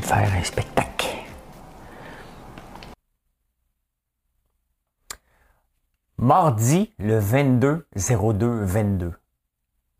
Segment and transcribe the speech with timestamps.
[0.00, 1.08] De faire un spectacle.
[6.18, 9.12] Mardi, le 22 02 22.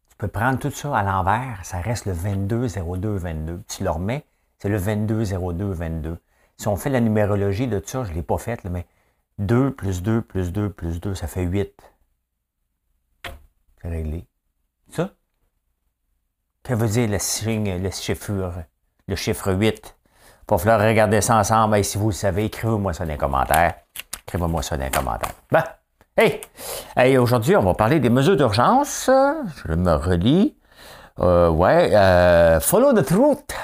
[0.09, 3.63] Tu peux prendre tout ça à l'envers, ça reste le 22 02 22.
[3.69, 4.25] Tu le remets,
[4.59, 6.19] c'est le 22 02 22.
[6.57, 8.87] Si on fait la numérologie de ça, je ne l'ai pas faite, mais
[9.39, 11.75] 2 plus 2 plus 2 plus 2, ça fait 8.
[13.83, 14.27] C'est réglé.
[14.91, 15.11] Ça?
[16.63, 18.31] Que veut dire le signe, le chiffre
[19.09, 19.97] le chiffre 8.
[20.47, 21.83] Pour falloir regarder ça ensemble.
[21.85, 23.75] si vous le savez, écrivez-moi ça dans les commentaires.
[24.27, 25.33] Écrivez-moi ça dans les commentaires.
[25.51, 25.65] Ben,
[26.17, 26.41] hey!
[26.97, 29.09] hey aujourd'hui, on va parler des mesures d'urgence.
[29.09, 30.57] Je me relis.
[31.21, 33.55] Euh, ouais, euh, follow the truth.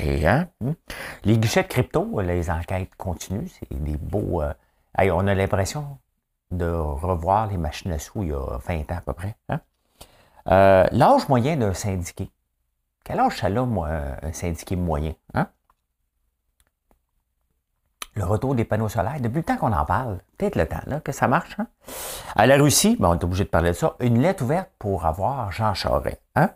[0.00, 0.46] Hein?
[0.60, 0.72] Hmm?
[1.24, 3.48] Les guichets de crypto, les enquêtes continuent.
[3.48, 4.42] C'est des beaux.
[4.42, 4.52] Euh,
[4.98, 5.98] on a l'impression
[6.50, 9.34] de revoir les machines à sous il y a 20 ans à peu près.
[9.48, 9.60] Hein?
[10.92, 12.30] L'âge moyen d'un syndiqué.
[13.06, 15.12] Quel âge ça a, moi, un moyen?
[15.32, 15.46] Hein?
[18.16, 20.98] Le retour des panneaux solaires, depuis le temps qu'on en parle, peut-être le temps là,
[20.98, 21.54] que ça marche.
[21.60, 21.68] Hein?
[22.34, 25.52] À la Russie, on est obligé de parler de ça, une lettre ouverte pour avoir
[25.52, 26.20] Jean Charest.
[26.34, 26.50] Hein?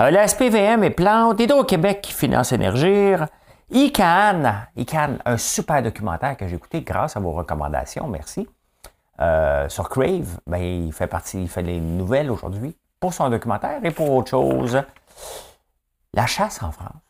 [0.00, 3.26] Euh, la SPVM et Plante, Hydro-Québec qui finance Énergir,
[3.70, 8.48] ICANN, ICANN, un super documentaire que j'ai écouté grâce à vos recommandations, merci.
[9.20, 13.84] Euh, sur Crave, ben, il fait partie, il fait les nouvelles aujourd'hui pour son documentaire
[13.84, 14.82] et pour autre chose.
[16.14, 17.02] La chasse en France.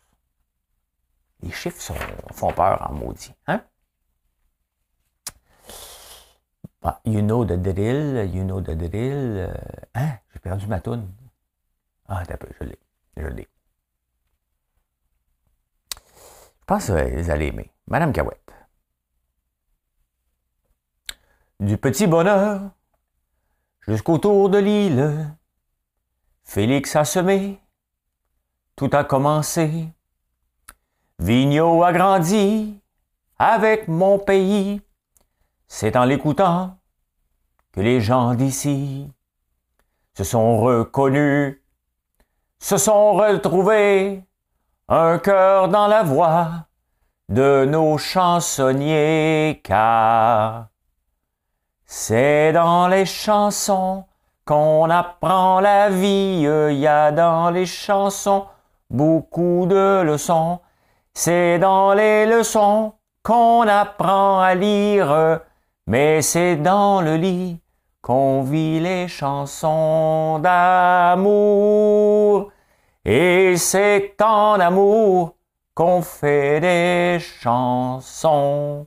[1.40, 1.92] Les chiffres
[2.32, 3.34] font peur en maudit.
[3.46, 3.62] Hein?
[6.82, 9.38] Ah, you know the drill, you know the drill.
[9.38, 9.54] Euh,
[9.94, 10.18] hein?
[10.32, 11.12] J'ai perdu ma toune.
[12.08, 12.78] Ah, t'as peu, je l'ai.
[13.18, 13.48] Je l'ai.
[15.96, 17.70] Je pense que vous aimer.
[17.86, 18.54] Madame Cahouette.
[21.60, 22.70] Du petit bonheur
[23.80, 25.36] jusqu'au tour de l'île,
[26.42, 27.60] Félix a semé
[28.76, 29.88] tout a commencé.
[31.18, 32.80] Vigneault a grandi
[33.38, 34.80] avec mon pays.
[35.66, 36.78] C'est en l'écoutant
[37.72, 39.10] que les gens d'ici
[40.16, 41.60] se sont reconnus,
[42.58, 44.24] se sont retrouvés,
[44.88, 46.66] un cœur dans la voix
[47.28, 50.68] de nos chansonniers, car
[51.86, 54.04] c'est dans les chansons
[54.44, 58.46] qu'on apprend la vie, il y a dans les chansons
[58.94, 60.60] beaucoup de leçons.
[61.12, 65.40] C'est dans les leçons qu'on apprend à lire,
[65.86, 67.60] mais c'est dans le lit
[68.00, 71.72] qu'on vit les chansons d'amour.
[73.04, 75.34] Et c'est en amour
[75.74, 78.86] qu'on fait des chansons.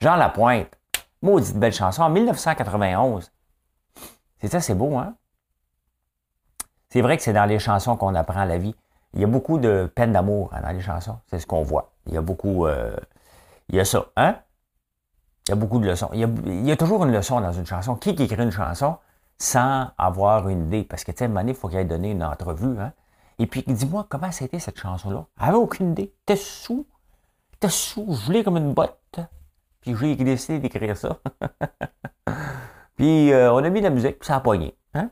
[0.00, 0.78] Jean Lapointe,
[1.22, 3.32] maudite belle chanson, en 1991.
[4.40, 5.14] C'est ça, c'est beau, hein?
[6.90, 8.76] C'est vrai que c'est dans les chansons qu'on apprend la vie.
[9.14, 11.18] Il y a beaucoup de peine d'amour hein, dans les chansons.
[11.28, 11.92] C'est ce qu'on voit.
[12.06, 12.66] Il y a beaucoup.
[12.66, 12.96] Euh,
[13.68, 14.36] il y a ça, hein?
[15.46, 16.10] Il y a beaucoup de leçons.
[16.12, 17.96] Il y a, toujours une leçon dans une chanson.
[17.96, 18.96] Qui, écrit une chanson
[19.38, 20.84] sans avoir une idée?
[20.84, 22.92] Parce que, tu sais, il faut qu'il ait donné une entrevue, hein?
[23.38, 25.26] Et puis, dis-moi, comment c'était cette chanson-là?
[25.38, 26.14] Elle n'avait aucune idée.
[26.24, 26.86] T'es sous.
[27.60, 28.06] T'es sous.
[28.08, 29.20] Je voulais comme une botte.
[29.80, 31.18] Puis j'ai décidé d'écrire ça.
[32.96, 34.74] puis euh, on a mis la musique, puis ça a poigné.
[34.94, 35.10] Hein?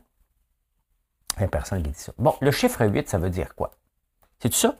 [1.35, 2.11] Il n'y a personne qui dit ça.
[2.17, 3.71] Bon, le chiffre 8, ça veut dire quoi?
[4.43, 4.75] C'est ça?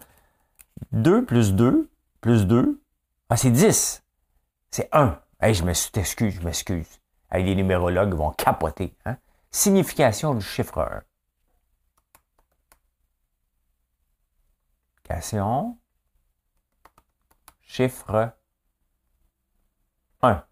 [0.92, 2.82] 2 plus 2 plus 2,
[3.30, 4.04] ah, c'est 10.
[4.72, 5.22] C'est 1.
[5.40, 7.00] Hey, je m'excuse, je m'excuse.
[7.46, 8.94] les numérologues vont capoter.
[9.06, 9.16] Hein?
[9.52, 11.04] Signification du chiffre 1.
[15.06, 15.78] Signification.
[17.62, 18.34] Chiffre
[20.24, 20.44] 1.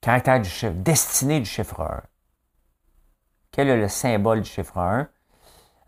[0.00, 0.74] Caractère du chiffre.
[0.74, 2.04] Destinée du chiffre 1.
[3.50, 5.10] Quel est le symbole du chiffre 1?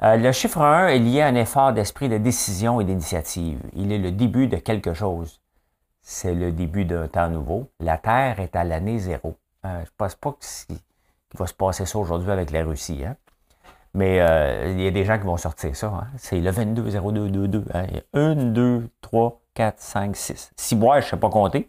[0.02, 3.61] Euh, le chiffre 1 est lié à un effort d'esprit de décision et d'initiative.
[3.75, 5.43] Il est le début de quelque chose.
[6.00, 7.69] C'est le début d'un temps nouveau.
[7.81, 9.37] La Terre est à l'année zéro.
[9.67, 10.79] Euh, je ne pense pas qu'il
[11.38, 13.05] va se passer ça aujourd'hui avec la Russie.
[13.05, 13.14] Hein.
[13.93, 15.88] Mais euh, il y a des gens qui vont sortir ça.
[15.88, 16.06] Hein.
[16.17, 17.64] C'est le 22-02-22.
[17.75, 17.85] Hein.
[17.91, 20.52] Il y a 1, 2, 3, 4, 5, 6.
[20.56, 21.69] Si boire, je ne sais pas compter.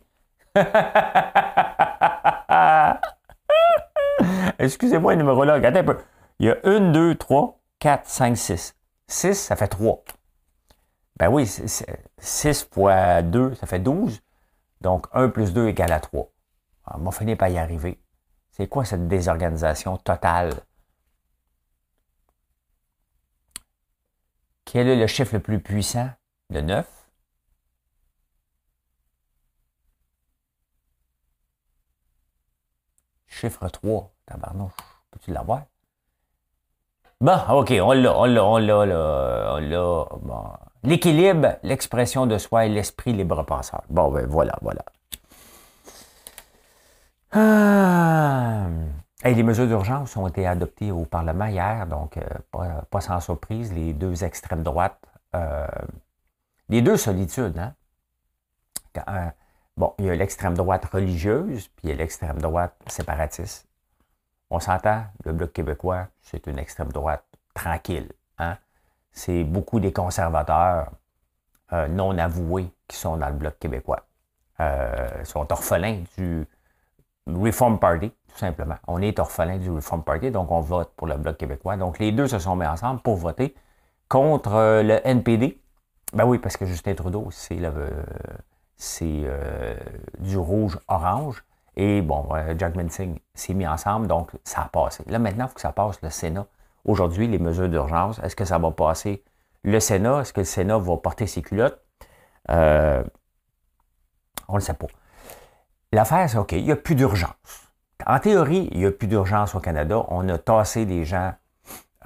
[4.60, 5.66] Excusez-moi, numérologue.
[5.66, 5.98] Attends un peu.
[6.40, 8.76] Il y a 1, 2, 3, 4, 5, 6.
[9.08, 10.04] 6, ça fait 3.
[11.18, 14.22] Ben oui, 6 fois 2, ça fait 12.
[14.82, 16.32] Donc, 1 plus 2 égale à 3.
[16.94, 18.00] on va finir par y arriver.
[18.52, 20.54] C'est quoi cette désorganisation totale?
[24.66, 26.12] Quel est le chiffre le plus puissant?
[26.52, 26.88] Le 9.
[33.28, 34.14] Chiffre 3.
[34.28, 34.74] Tabarnouche.
[35.10, 35.71] Peux-tu l'avoir?
[37.22, 40.06] Bon, OK, on l'a, on l'a, on l'a, on l'a.
[40.24, 40.44] Bon.
[40.82, 43.84] L'équilibre, l'expression de soi et l'esprit libre penseur.
[43.90, 44.84] Bon, ben voilà, voilà.
[47.32, 48.66] Ah.
[49.24, 53.94] les mesures d'urgence ont été adoptées au Parlement hier, donc euh, pas, sans surprise, les
[53.94, 55.00] deux extrêmes droites,
[55.36, 55.68] euh,
[56.70, 57.60] les deux solitudes.
[57.60, 57.76] Hein?
[59.08, 59.30] Euh,
[59.78, 63.68] bon, il y a l'extrême droite religieuse, puis il y a l'extrême droite séparatiste.
[64.52, 68.12] On s'entend, le Bloc québécois, c'est une extrême droite tranquille.
[68.38, 68.58] Hein?
[69.12, 70.92] C'est beaucoup des conservateurs
[71.90, 74.06] non avoués qui sont dans le Bloc québécois.
[74.60, 76.46] Ils sont orphelins du,
[77.28, 78.76] Reform Party, tout simplement.
[78.88, 81.78] On est orphelin du Reform Party, donc on vote pour le Bloc québécois.
[81.78, 83.56] Donc les deux se sont mis ensemble pour voter
[84.10, 85.62] contre euh, le NPD.
[86.14, 89.76] Ben oui, parce que Justin Trudeau, c'est euh,
[90.20, 91.44] du rouge-orange.
[91.76, 95.04] Et bon, euh, Jack Minsing s'est mis ensemble, donc ça a passé.
[95.08, 96.46] Là, maintenant, il faut que ça passe le Sénat.
[96.86, 99.24] Aujourd'hui, les mesures d'urgence, est-ce que ça va passer
[99.64, 100.22] le Sénat?
[100.22, 101.82] Est-ce que le Sénat va porter ses culottes?
[102.50, 102.54] on
[104.54, 104.88] ne le sait pas.
[105.94, 107.72] L'affaire, c'est OK, il n'y a plus d'urgence.
[108.06, 110.06] En théorie, il n'y a plus d'urgence au Canada.
[110.10, 111.34] On a tassé des gens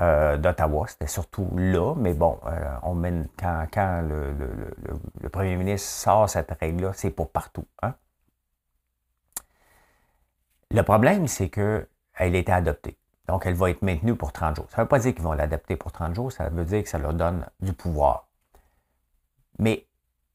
[0.02, 0.88] euh, d'Ottawa.
[0.88, 6.92] C'était surtout là, mais bon, euh, on mène, quand, le, premier ministre sort cette règle-là,
[6.94, 7.66] c'est pour partout.
[7.82, 7.94] Hein.
[10.72, 12.98] Le problème, c'est qu'elle a été adoptée.
[13.28, 14.68] Donc, elle va être maintenue pour 30 jours.
[14.70, 16.90] Ça ne veut pas dire qu'ils vont l'adapter pour 30 jours, ça veut dire que
[16.90, 18.28] ça leur donne du pouvoir.
[19.58, 19.88] Mais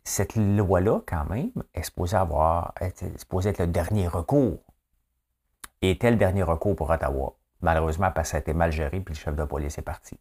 [0.03, 4.59] cette loi-là, quand même, est supposée, avoir, être le dernier recours.
[5.83, 7.37] Et le dernier recours pour Ottawa.
[7.63, 10.19] Malheureusement, parce que ça a été mal géré, puis le chef de police est parti.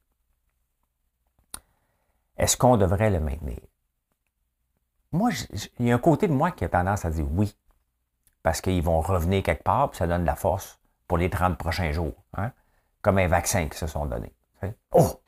[2.38, 3.60] Est-ce qu'on devrait le maintenir?
[5.12, 5.32] Moi,
[5.80, 7.56] il y a un côté de moi qui a tendance à dire oui,
[8.44, 11.58] parce qu'ils vont revenir quelque part, puis ça donne de la force pour les 30
[11.58, 12.52] prochains jours, hein?
[13.02, 14.34] comme un vaccin qui se sont donnés.
[14.92, 15.22] Oh!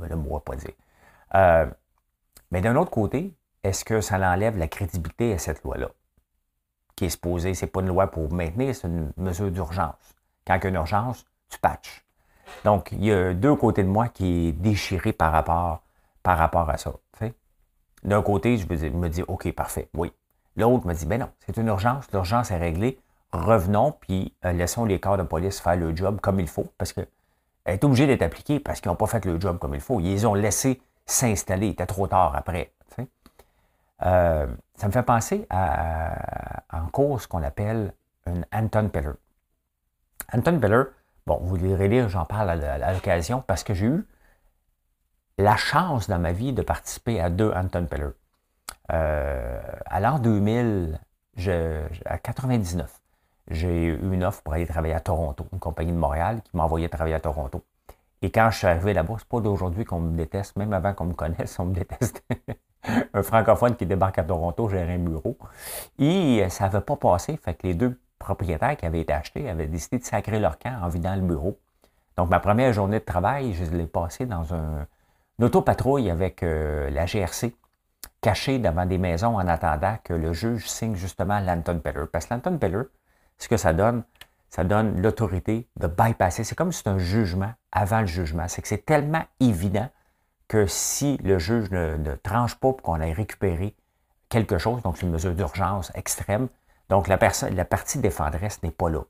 [0.00, 0.72] Je ne moi pas dire.
[1.34, 1.66] Euh,
[2.50, 5.90] mais d'un autre côté, est-ce que ça enlève la crédibilité à cette loi-là?
[6.96, 10.14] Qui est supposée, c'est pas une loi pour maintenir, c'est une mesure d'urgence.
[10.46, 12.04] Quand il y a une urgence, tu patches.
[12.64, 15.82] Donc, il y a deux côtés de moi qui est déchiré par rapport,
[16.22, 16.92] par rapport à ça.
[18.04, 20.12] D'un côté, je me dis, OK, parfait, oui.
[20.56, 22.98] L'autre me dit, ben non, c'est une urgence, l'urgence est réglée,
[23.32, 26.92] revenons, puis euh, laissons les corps de police faire le job comme il faut, parce
[26.92, 27.06] qu'elle
[27.66, 30.00] est obligée d'être appliquée parce qu'ils n'ont pas fait le job comme il faut.
[30.00, 32.72] Ils ont laissés s'installer, il était trop tard après.
[34.04, 37.94] Euh, ça me fait penser à, en cours qu'on appelle
[38.26, 39.12] une Anton Peller.
[40.32, 40.84] Anton Peller,
[41.26, 44.06] bon, vous lirez lire, j'en parle à, l'occasion parce que j'ai eu
[45.38, 48.10] la chance dans ma vie de participer à deux Anton Peller.
[48.92, 51.00] Euh, à l'an 2000,
[52.04, 53.00] à 99,
[53.50, 56.64] j'ai eu une offre pour aller travailler à Toronto, une compagnie de Montréal qui m'a
[56.64, 57.62] envoyé travailler à Toronto.
[58.22, 61.04] Et quand je suis arrivé là-bas, c'est pas d'aujourd'hui qu'on me déteste, même avant qu'on
[61.04, 62.24] me connaisse, on me déteste.
[63.12, 65.36] un francophone qui débarque à Toronto gérer un bureau.
[65.98, 67.38] Et euh, ça n'avait pas passé.
[67.42, 70.78] Fait que les deux propriétaires qui avaient été achetés avaient décidé de sacrer leur camp
[70.82, 71.58] en vidant le bureau.
[72.16, 74.86] Donc, ma première journée de travail, je l'ai passée dans un,
[75.38, 77.54] une autopatrouille avec euh, la GRC,
[78.20, 82.06] cachée devant des maisons en attendant que le juge signe justement l'Anton Peller.
[82.12, 82.84] Parce que l'Anton Peller,
[83.38, 84.04] ce que ça donne,
[84.50, 86.44] ça donne l'autorité de bypasser.
[86.44, 88.46] C'est comme si c'était un jugement avant le jugement.
[88.48, 89.88] C'est que c'est tellement évident
[90.48, 93.74] que si le juge ne, tranche pas pour qu'on ait récupéré
[94.28, 96.48] quelque chose, donc c'est une mesure d'urgence extrême,
[96.88, 97.18] donc la,
[97.50, 99.00] la partie défendresse n'est pas là.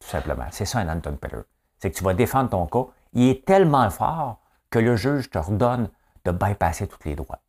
[0.00, 0.46] Tout simplement.
[0.50, 1.42] C'est ça un Anton Peller.
[1.78, 2.90] C'est que tu vas défendre ton cas.
[3.12, 5.88] Il est tellement fort que le juge te redonne
[6.24, 7.40] de bypasser tous les droits.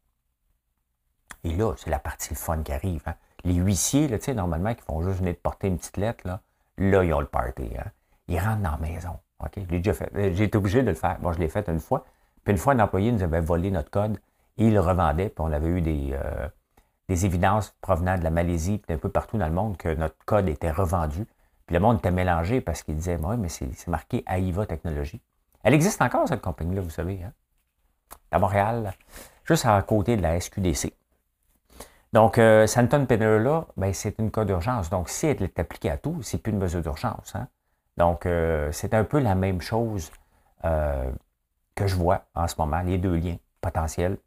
[1.43, 3.03] Et là, c'est la partie fun qui arrive.
[3.05, 3.15] Hein.
[3.43, 6.41] Les huissiers, là, normalement, qui font juste venir te porter une petite lettre, là,
[6.77, 7.69] là ils ont le party.
[7.77, 7.85] Hein.
[8.27, 9.19] Ils rentrent dans la maison.
[10.15, 11.17] J'ai été obligé de le faire.
[11.21, 12.05] Moi, je l'ai fait une fois.
[12.43, 14.19] Puis une fois, un employé nous avait volé notre code
[14.57, 16.47] et il le revendait, puis on avait eu des, euh,
[17.07, 20.17] des évidences provenant de la Malaisie, puis un peu partout dans le monde, que notre
[20.25, 21.25] code était revendu.
[21.65, 25.21] Puis le monde était mélangé parce qu'il disait, oui, mais c'est marqué AIVA Technologies.
[25.63, 27.31] Elle existe encore, cette compagnie-là, vous savez, hein?
[28.31, 28.93] à Montréal,
[29.43, 30.93] juste à côté de la SQDC.
[32.13, 34.89] Donc, euh, Santon Penner-là, ben, c'est une cas d'urgence.
[34.89, 37.35] Donc, si elle est appliquée à tout, c'est plus une mesure d'urgence.
[37.35, 37.47] Hein?
[37.97, 40.11] Donc, euh, c'est un peu la même chose
[40.61, 44.17] que je vois en ce moment, les deux liens potentiels.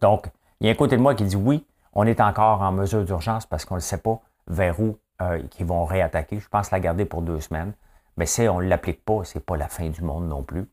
[0.00, 2.72] Donc, il y a un côté de moi qui dit oui, on est encore en
[2.72, 6.40] mesure d'urgence parce qu'on ne sait pas vers où euh, ils vont réattaquer.
[6.40, 7.72] Je pense la garder pour deux semaines.
[8.16, 10.68] Mais si on ne l'applique pas, ce n'est pas la fin du monde non plus.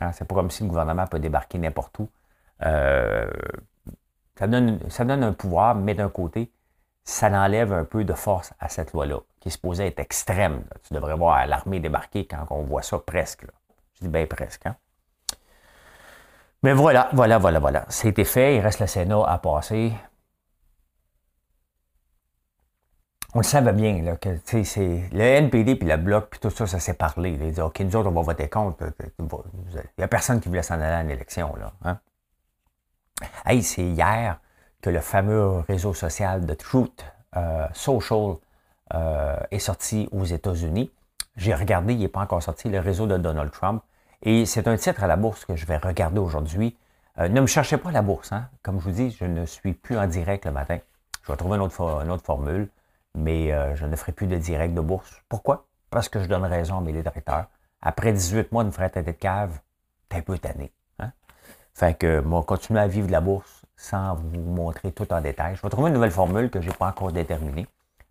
[0.00, 2.08] Hein, c'est pas comme si le gouvernement peut débarquer n'importe où.
[2.62, 3.30] Euh,
[4.38, 6.50] ça, donne, ça donne un pouvoir, mais d'un côté,
[7.04, 10.64] ça enlève un peu de force à cette loi-là, qui est supposée être extrême.
[10.86, 13.44] Tu devrais voir l'armée débarquer quand on voit ça presque.
[13.94, 14.66] Je dis bien presque.
[14.66, 14.76] Hein?
[16.62, 17.84] Mais voilà, voilà, voilà, voilà.
[17.90, 18.56] C'était fait.
[18.56, 19.92] Il reste le Sénat à passer.
[23.34, 26.66] On le savait bien, là, que c'est le NPD puis le Bloc, puis tout ça,
[26.66, 27.32] ça s'est parlé.
[27.32, 28.84] Ils disent OK, nous autres, on va voter contre.
[29.18, 29.24] Il
[29.98, 31.54] n'y a personne qui voulait s'en aller à l'élection.
[31.56, 31.98] Là, hein?
[33.46, 34.40] Hey, c'est hier
[34.80, 37.04] que le fameux réseau social de Truth
[37.36, 38.36] euh, Social
[38.94, 40.90] euh, est sorti aux États-Unis.
[41.36, 43.82] J'ai regardé, il n'est pas encore sorti, le réseau de Donald Trump.
[44.22, 46.76] Et c'est un titre à la bourse que je vais regarder aujourd'hui.
[47.18, 48.32] Euh, ne me cherchez pas à la bourse.
[48.32, 48.48] Hein?
[48.62, 50.78] Comme je vous dis, je ne suis plus en direct le matin.
[51.22, 52.68] Je vais trouver une autre, une autre formule,
[53.14, 55.22] mais je ne ferai plus de direct de bourse.
[55.28, 55.66] Pourquoi?
[55.88, 57.46] Parce que je donne raison à mes directeurs.
[57.80, 59.58] Après 18 mois de frais tête de cave,
[60.08, 60.70] t'es un peu tanné.
[61.74, 65.56] Fait que moi, continuer à vivre de la bourse, sans vous montrer tout en détail.
[65.56, 67.66] Je vais trouver une nouvelle formule que je n'ai pas encore déterminée,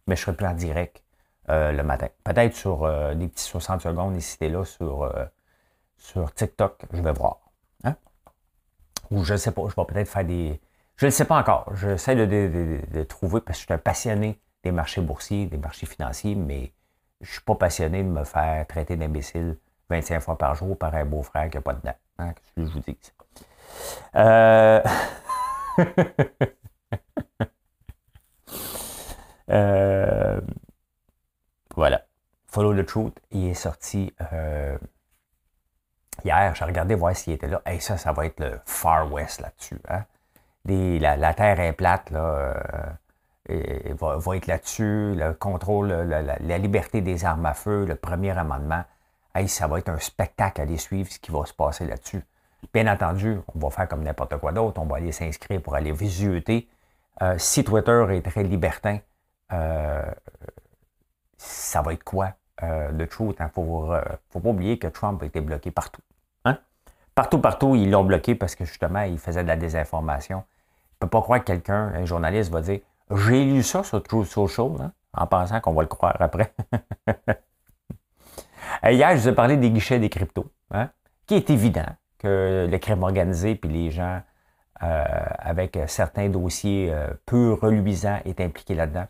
[0.07, 1.01] mais je serai plus en direct
[1.49, 2.07] euh, le matin.
[2.23, 5.25] Peut-être sur euh, des petits 60 secondes ici et là sur, euh,
[5.97, 7.39] sur TikTok, je vais voir.
[7.85, 7.95] Hein?
[9.11, 10.59] Ou je ne sais pas, je vais peut-être faire des...
[10.97, 11.73] Je ne sais pas encore.
[11.75, 15.85] J'essaie de, de, trouver, parce que je suis un passionné des marchés boursiers, des marchés
[15.85, 16.71] financiers, mais
[17.21, 19.57] je ne suis pas passionné de me faire traiter d'imbécile
[19.89, 21.95] 25 fois par jour par un beau-frère qui n'a pas de dents.
[22.19, 22.33] Hein?
[22.33, 22.97] Qu'est-ce que je vous dis?
[24.15, 24.81] Euh...
[29.49, 30.39] Euh,
[31.75, 32.05] voilà.
[32.47, 34.77] Follow the Truth, il est sorti euh,
[36.23, 36.53] hier.
[36.55, 37.61] J'ai regardé voir s'il était là.
[37.65, 39.79] Et ça, ça va être le Far West là-dessus.
[39.89, 40.03] Hein.
[40.65, 42.55] La, Terre est plate, là.
[43.49, 45.15] Euh, va, être là-dessus.
[45.15, 48.83] Le contrôle, la, liberté des armes à feu, le premier amendement.
[49.35, 52.23] Hey, ça va être un spectacle à aller suivre ce qui va se passer là-dessus.
[52.71, 54.81] Bien entendu, on va faire comme n'importe quoi d'autre.
[54.81, 56.67] On va aller s'inscrire pour aller visiter.
[57.21, 58.99] Euh, si Twitter est très libertin,
[59.51, 60.01] euh,
[61.37, 63.37] ça va être quoi euh, de truth?
[63.39, 66.01] Il ne faut, pas oublier que Trump a été bloqué partout.
[66.45, 66.57] Hein?
[67.13, 70.37] Partout, partout, ils l'ont bloqué parce que justement, il faisait de la désinformation.
[70.37, 72.79] Il ne peut pas croire que quelqu'un, un journaliste, va dire
[73.11, 76.53] J'ai lu ça sur Truth Social, hein, en pensant qu'on va le croire après.
[78.83, 80.89] Hier, je vous ai parlé des guichets des cryptos, hein,
[81.27, 81.85] qui est évident
[82.23, 84.21] que le crime organisé puis les gens
[84.81, 85.03] euh,
[85.39, 89.05] avec certains dossiers euh, peu reluisants est impliqués là-dedans.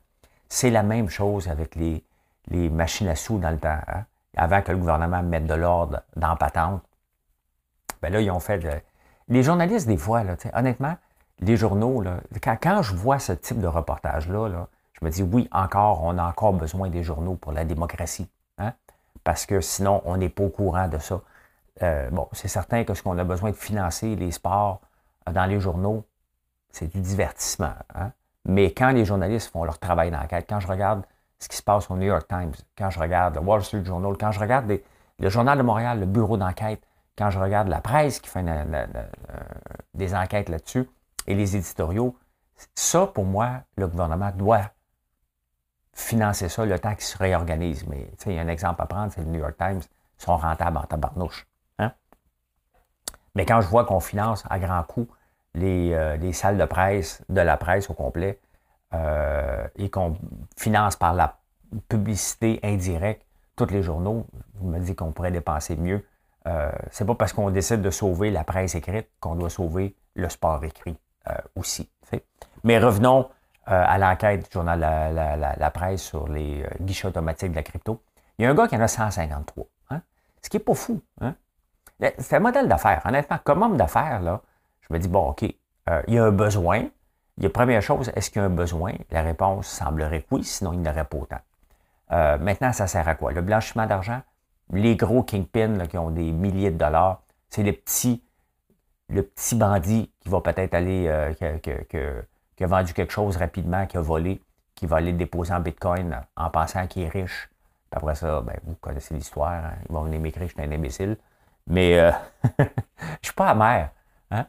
[0.49, 2.03] C'est la même chose avec les,
[2.47, 3.79] les machines à sous dans le temps.
[3.87, 4.05] Hein.
[4.35, 6.81] Avant que le gouvernement mette de l'ordre dans patente,
[8.01, 8.83] ben là, ils ont fait...
[9.29, 10.97] Les journalistes, des fois, honnêtement,
[11.39, 12.03] les journaux,
[12.41, 16.23] quand, je vois ce type de reportage-là, là, je me dis, oui, encore, on a
[16.23, 18.27] encore besoin des journaux pour la démocratie.
[18.57, 18.73] Hein?
[19.23, 21.21] Parce que sinon, on n'est pas au courant de ça.
[21.81, 24.81] Euh, bon, c'est certain que ce qu'on a besoin de financer les sports
[25.27, 26.05] euh, dans les journaux,
[26.69, 27.73] c'est du divertissement.
[27.95, 28.11] Hein.
[28.45, 31.03] Mais quand les journalistes font leur travail d'enquête, quand je regarde
[31.39, 34.15] ce qui se passe au New York Times, quand je regarde le Wall Street Journal,
[34.19, 34.71] quand je regarde
[35.19, 36.81] le Journal de Montréal, le bureau d'enquête,
[37.17, 38.43] quand je regarde la presse qui fait
[39.93, 40.89] des enquêtes là-dessus
[41.27, 42.15] et les éditoriaux,
[42.75, 44.71] ça, pour moi, le gouvernement doit
[45.93, 47.85] financer ça le temps qu'il se réorganise.
[47.87, 50.37] Mais il y a un exemple à prendre, c'est le New York Times, ils sont
[50.37, 51.47] rentables en tabarnouche.
[53.35, 54.85] Mais quand je vois qu'on finance à grands
[55.55, 58.39] les, euh, salles de presse, de la presse au complet,
[58.93, 60.15] euh, et qu'on
[60.55, 61.37] finance par la
[61.87, 63.25] publicité indirecte
[63.55, 64.27] tous les journaux,
[64.59, 66.05] je me dis qu'on pourrait dépenser mieux.
[66.45, 70.29] Euh, c'est pas parce qu'on décide de sauver la presse écrite qu'on doit sauver le
[70.29, 70.95] sport écrit
[71.27, 71.89] euh, aussi.
[72.63, 73.29] Mais revenons
[73.65, 78.01] à l'enquête du journal la, la, presse sur les guichets automatiques de la crypto.
[78.37, 79.65] Il y a un gars qui en a 153.
[79.89, 80.01] Hein?
[80.41, 81.01] Ce qui n'est pas fou.
[81.21, 81.33] Hein?
[82.17, 83.01] C'est un modèle d'affaires.
[83.05, 84.41] Honnêtement, comme homme d'affaires, là,
[84.81, 85.43] je me dis, bon, OK,
[85.89, 86.85] euh, il y a un besoin.
[87.37, 88.93] Il y a première chose, est-ce qu'il y a un besoin?
[89.11, 91.39] La réponse semblerait oui, sinon il n'y aurait pas autant.
[92.11, 93.31] Euh, maintenant, ça sert à quoi?
[93.31, 94.21] Le blanchiment d'argent,
[94.71, 98.23] les gros kingpins qui ont des milliers de dollars, c'est le petit,
[99.55, 104.41] bandit qui va peut-être aller, euh, qui, a vendu quelque chose rapidement, qui a volé,
[104.75, 107.49] qui va aller le déposer en bitcoin en pensant qu'il est riche.
[107.91, 109.73] après ça, ben, vous connaissez l'histoire, hein?
[109.89, 111.17] ils vont venir m'écrire, je suis un imbécile.
[111.67, 112.11] Mais euh,
[112.59, 112.67] je ne
[113.21, 113.89] suis pas amer.
[114.31, 114.45] Hein?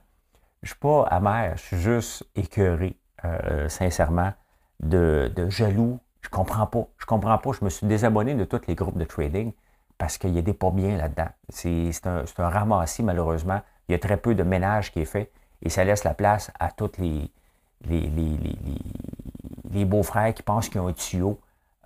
[0.62, 1.56] Je ne suis pas amer.
[1.56, 4.32] Je suis juste écœuré, euh, sincèrement,
[4.80, 5.98] de, jaloux.
[6.20, 6.86] Je ne comprends pas.
[6.98, 7.50] Je comprends pas.
[7.52, 9.52] Je me suis désabonné de tous les groupes de trading
[9.98, 11.28] parce qu'il y a des pas bien là-dedans.
[11.48, 13.60] C'est un, un ramassis, malheureusement.
[13.88, 15.30] Il y a très peu de ménage qui est fait.
[15.62, 17.30] et ça laisse la place à tous les,
[17.86, 18.10] les,
[19.70, 21.38] les, beaux-frères qui pensent qu'ils ont un tuyau,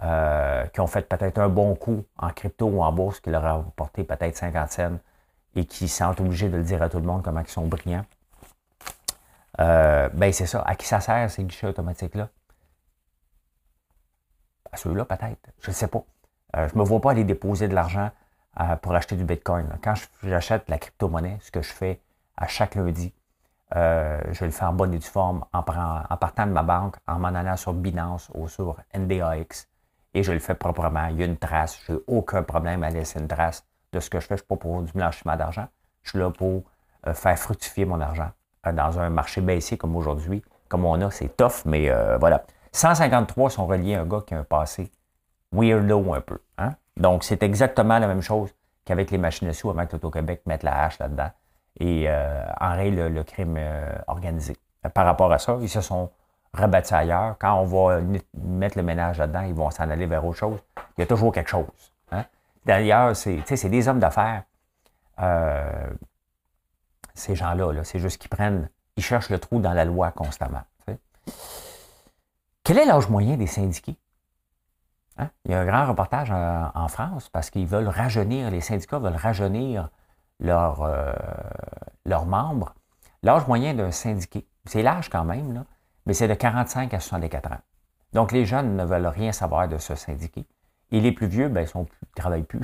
[0.03, 3.45] euh, qui ont fait peut-être un bon coup en crypto ou en bourse, qui leur
[3.45, 4.99] a apporté peut-être 50 cents
[5.59, 8.05] et qui sont obligés de le dire à tout le monde comment ils sont brillants.
[9.61, 10.63] Euh, ben c'est ça.
[10.63, 12.29] À qui ça sert, ces guichets automatiques-là?
[14.71, 15.51] À ceux-là, peut-être.
[15.61, 16.05] Je ne sais pas.
[16.57, 18.11] Euh, je ne me vois pas aller déposer de l'argent
[18.83, 19.69] pour acheter du Bitcoin.
[19.85, 22.01] Quand j'achète la crypto-monnaie, ce que je fais
[22.37, 23.13] à chaque lundi,
[23.77, 27.19] euh, je le faire en bonne et due forme en, partant de ma banque, en
[27.19, 29.69] m'en allant sur Binance ou sur NDAX.
[30.15, 31.07] Et je le fais proprement.
[31.07, 31.79] Il y a une trace.
[31.87, 34.37] Je n'ai aucun problème à laisser une trace de ce que je fais.
[34.37, 35.67] Je ne suis pas pour du blanchiment d'argent.
[36.03, 36.63] Je suis là pour
[37.07, 38.31] euh, faire fructifier mon argent
[38.67, 40.43] euh, dans un marché baissier comme aujourd'hui.
[40.69, 41.91] Comme on a, c'est tough, mais
[42.21, 42.45] voilà.
[42.73, 44.91] 153 sont reliés à un gars qui a un passé
[45.53, 46.39] weirdo un peu.
[46.59, 46.75] Hein?
[46.97, 48.51] Donc, c'est exactement la même chose
[48.85, 51.31] qu'avec les machines à sous avant que l'Auto-Québec mette la hache là-dedans
[51.81, 54.57] et euh, enrayer le, crime euh, organisé.
[54.95, 56.11] Par rapport à ça, ils se sont
[56.53, 57.37] rabattus ailleurs.
[57.39, 58.01] Quand on va
[58.35, 60.59] mettre le ménage là-dedans, ils vont s'en aller vers autre chose.
[60.97, 61.88] Il y a toujours quelque chose.
[62.69, 64.43] D'ailleurs, c'est des hommes d'affaires.
[65.21, 65.91] Euh,
[67.15, 70.63] ces gens-là, c'est juste qu'ils prennent, ils cherchent le trou dans la loi constamment.
[72.65, 73.97] Quel est l'âge moyen des syndiqués?
[75.17, 75.31] Hein?
[75.47, 79.17] Il y a un grand reportage en France parce qu'ils veulent rajeunir, les syndicats veulent
[79.17, 79.89] rajeunir
[80.39, 81.15] leurs, euh,
[82.27, 82.75] membres,
[83.23, 85.65] l'âge moyen d'un syndiqué, c'est l'âge quand même, là,
[86.05, 87.61] mais c'est de 45 à 64 ans.
[88.13, 90.47] Donc, les jeunes ne veulent rien savoir de ce syndiqué.
[90.91, 92.61] Et les plus vieux, ben, ils ne travaillent plus.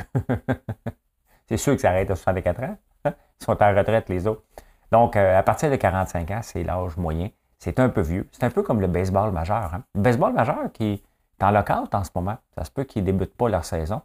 [1.49, 2.77] c'est sûr que ça arrête à 64 ans.
[3.05, 3.15] Hein?
[3.41, 4.43] Ils sont en retraite, les autres.
[4.91, 7.29] Donc, euh, à partir de 45 ans, c'est l'âge moyen.
[7.59, 8.29] C'est un peu vieux.
[8.33, 9.75] C'est un peu comme le baseball majeur.
[9.75, 9.85] Hein?
[9.95, 11.03] Le baseball majeur qui
[11.39, 12.37] est en lockout en ce moment.
[12.55, 14.03] Ça se peut qu'ils ne débutent pas leur saison.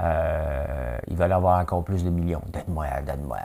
[0.00, 2.42] Euh, ils veulent avoir encore plus de millions.
[2.48, 3.38] Donne-moi, donne-moi.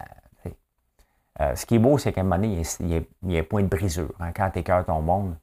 [1.40, 3.68] Euh, ce qui est beau, c'est qu'à un moment donné, il y a, point de
[3.68, 4.14] brisure.
[4.20, 4.32] Hein?
[4.34, 5.36] Quand cœurs ton monde,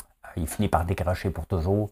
[0.00, 1.90] euh, il finit par décrocher pour toujours.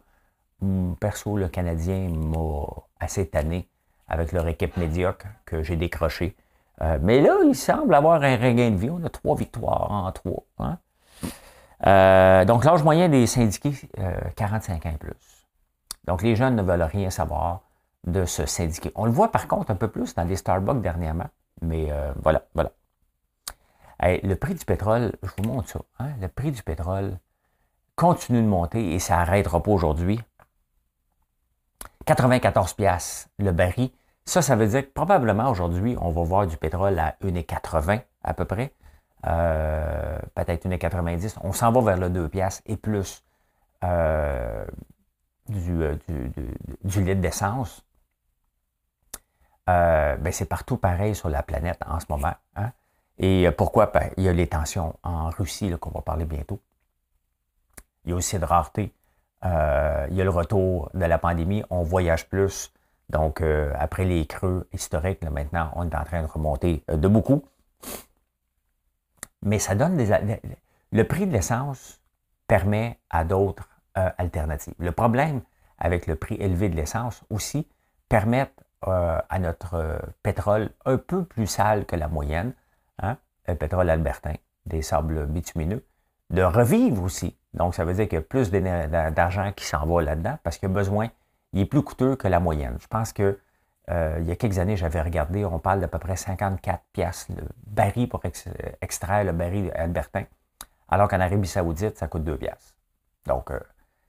[0.63, 2.67] Hum, perso, le Canadien m'a
[3.01, 3.69] assez tanné
[4.09, 6.37] avec leur équipe médiocre que j'ai décroché.
[7.01, 8.91] mais là, il semble avoir un regain de vie.
[8.91, 10.45] On a trois victoires en trois.
[10.59, 12.45] Hein.
[12.45, 13.73] donc, l'âge moyen des syndiqués,
[14.37, 15.47] 45 ans et plus.
[16.05, 17.63] Donc, les jeunes ne veulent rien savoir
[18.07, 18.93] de se syndiquer.
[18.95, 21.29] On le voit par contre un peu plus dans les Starbucks dernièrement,
[21.61, 22.73] mais euh, voilà, voilà.
[24.01, 27.19] le prix du pétrole, je vous montre ça, hein, le prix du pétrole
[27.95, 30.21] continue de monter et ça n'arrêtera pas aujourd'hui.
[32.05, 33.91] 94 pièces le baril.
[34.25, 38.35] Ça, ça veut dire que probablement aujourd'hui, on va voir du pétrole à 1,80 à
[38.35, 38.73] peu près.
[39.27, 41.37] Euh, peut-être 1,90.
[41.43, 43.25] On s'en va vers le 2 pièces et plus
[43.85, 44.65] euh,
[45.49, 46.31] du, du,
[46.85, 47.85] du, litre d'essence.
[49.69, 52.35] Euh, ben c'est partout pareil sur la planète en ce moment.
[52.57, 52.73] Hein.
[53.19, 53.87] Et euh, pourquoi?
[53.87, 56.61] Ben, il y a les tensions en Russie qu'on va parler bientôt.
[58.05, 58.93] Il y a aussi de rareté.
[59.45, 61.63] Euh, il y a le retour de la pandémie.
[61.71, 62.73] On voyage plus.
[63.11, 63.43] Donc,
[63.75, 67.45] après les creux historiques, maintenant, on est en train de remonter de beaucoup.
[69.43, 70.09] Mais ça donne des.
[70.93, 72.01] Le prix de l'essence
[72.47, 74.73] permet à d'autres alternatives.
[74.79, 75.43] Le problème
[75.83, 77.67] avec le prix élevé de l'essence aussi
[78.09, 78.51] permet
[78.87, 82.53] euh, à notre euh, pétrole un peu plus sale que la moyenne,
[83.01, 84.35] hein, le pétrole albertain,
[84.67, 85.85] des sables bitumineux,
[86.33, 87.37] de revivre aussi.
[87.55, 90.69] Donc, ça veut dire qu'il y a plus d'argent qui s'en va là-dedans parce a
[90.69, 91.09] besoin,
[91.53, 92.77] il est plus coûteux que la moyenne.
[92.81, 93.39] Je pense que
[93.91, 97.29] euh, il y a quelques années, j'avais regardé, on parle d'à peu près 54 pièces
[97.29, 98.23] le baril pour
[98.81, 100.25] extraire le baril albertain,
[100.89, 102.75] alors qu'en Arabie Saoudite, ça coûte 2 pièces.
[103.27, 103.51] Donc,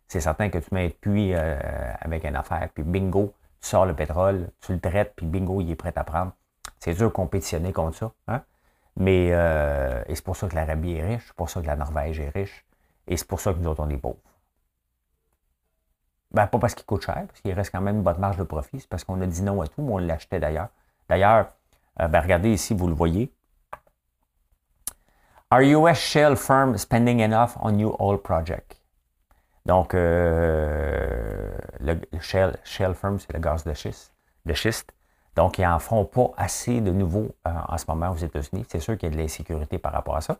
[0.07, 3.95] c'est certain que tu mets un puits avec une affaire, puis bingo, tu sors le
[3.95, 6.33] pétrole, tu le traites, puis bingo, il est prêt à prendre.
[6.79, 8.11] C'est dur de compétitionner contre ça.
[8.27, 8.41] Hein?
[8.97, 12.19] Mais euh, c'est pour ça que l'Arabie est riche, c'est pour ça que la Norvège
[12.19, 12.65] est riche,
[13.07, 14.17] et c'est pour ça que nous autres, on est pauvres.
[16.31, 18.43] Ben, pas parce qu'il coûte cher, parce qu'il reste quand même une bonne marge de
[18.43, 20.69] profit, c'est parce qu'on a dit non à tout, mais on l'achetait d'ailleurs.
[21.09, 21.53] D'ailleurs,
[22.01, 23.31] euh, ben, regardez ici, vous le voyez.
[25.51, 28.83] Are US shale firm spending enough on new oil project?
[29.65, 34.13] Donc, euh, le Shell Firm, c'est le gaz de schiste,
[34.45, 34.91] de schiste.
[35.35, 38.65] Donc, ils n'en font pas assez de nouveaux euh, en ce moment aux États-Unis.
[38.69, 40.37] C'est sûr qu'il y a de l'insécurité par rapport à ça.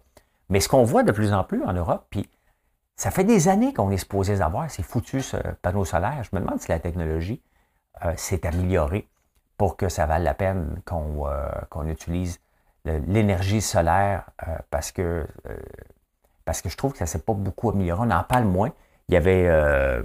[0.49, 2.29] Mais ce qu'on voit de plus en plus en Europe, puis
[2.95, 6.23] ça fait des années qu'on est supposé avoir ces foutus ce panneaux solaires.
[6.23, 7.41] Je me demande si la technologie
[8.05, 9.07] euh, s'est améliorée
[9.57, 12.39] pour que ça vaille la peine qu'on utilise
[12.85, 14.25] l'énergie solaire
[14.69, 15.25] parce que
[16.45, 18.01] parce que je trouve que ça ne s'est pas beaucoup amélioré.
[18.05, 18.71] On en parle moins.
[19.07, 20.03] Il y avait euh,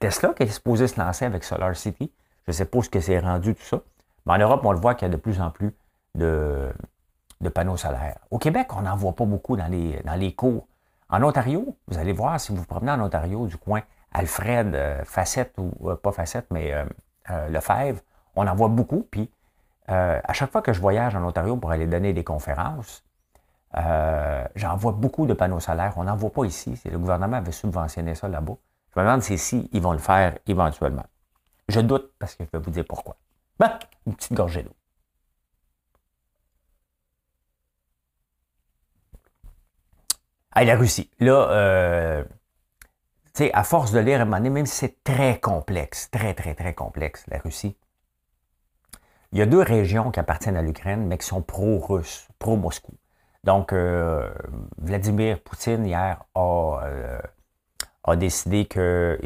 [0.00, 2.12] Tesla qui est supposé se lancer avec Solar City.
[2.46, 3.80] Je ne sais pas ce que c'est rendu tout ça.
[4.28, 5.74] Mais en Europe, on le voit qu'il y a de plus en plus
[6.14, 6.70] de,
[7.54, 8.18] panneaux solaires.
[8.30, 10.68] Au Québec, on n'en voit pas beaucoup dans les, dans les cours.
[11.08, 13.80] En Ontario, vous allez voir, si vous vous promenez en Ontario, du coin
[14.12, 16.74] Alfred, euh, Facette, ou pas Facette, mais
[17.48, 18.00] Lefebvre,
[18.36, 19.06] on en voit beaucoup.
[19.10, 19.30] Puis,
[19.86, 23.02] à chaque fois que je voyage en Ontario pour aller donner des conférences,
[23.74, 25.94] j'en vois beaucoup de panneaux solaires.
[25.96, 26.78] On n'en voit pas ici.
[26.84, 28.56] Le gouvernement avait subventionné ça là-bas.
[28.94, 31.06] Je me demande si ici, ils vont le faire éventuellement.
[31.68, 33.16] Je doute parce que je vais vous dire pourquoi.
[33.58, 34.74] Ben, une petite gorgée d'eau.
[40.52, 41.10] Ah, la Russie.
[41.20, 42.24] Là, euh,
[43.34, 47.24] tu sais, à force de lire même si c'est très complexe, très, très, très complexe,
[47.28, 47.76] la Russie,
[49.32, 52.94] il y a deux régions qui appartiennent à l'Ukraine, mais qui sont pro-russes, pro-Moscou.
[53.44, 54.32] Donc, euh,
[54.78, 57.20] Vladimir Poutine, hier, a, euh,
[58.04, 59.18] a décidé qu'il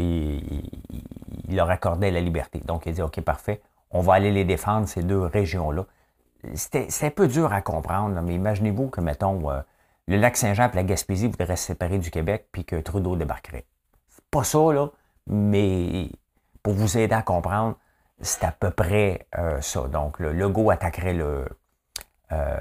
[1.49, 2.61] il leur accordait la liberté.
[2.61, 3.63] Donc, il a dit, OK, parfait,
[3.93, 5.87] on va aller les défendre, ces deux régions-là.
[6.55, 9.61] C'était un peu dur à comprendre, mais imaginez-vous que, mettons, euh,
[10.09, 13.67] le lac Saint-Jean et la Gaspésie voudraient se séparer du Québec puis que Trudeau débarquerait.
[14.09, 14.89] C'est pas ça, là,
[15.27, 16.09] mais
[16.63, 17.77] pour vous aider à comprendre,
[18.21, 19.83] c'est à peu près euh, ça.
[19.89, 21.47] Donc, le Legault attaquerait le.
[22.33, 22.59] Euh,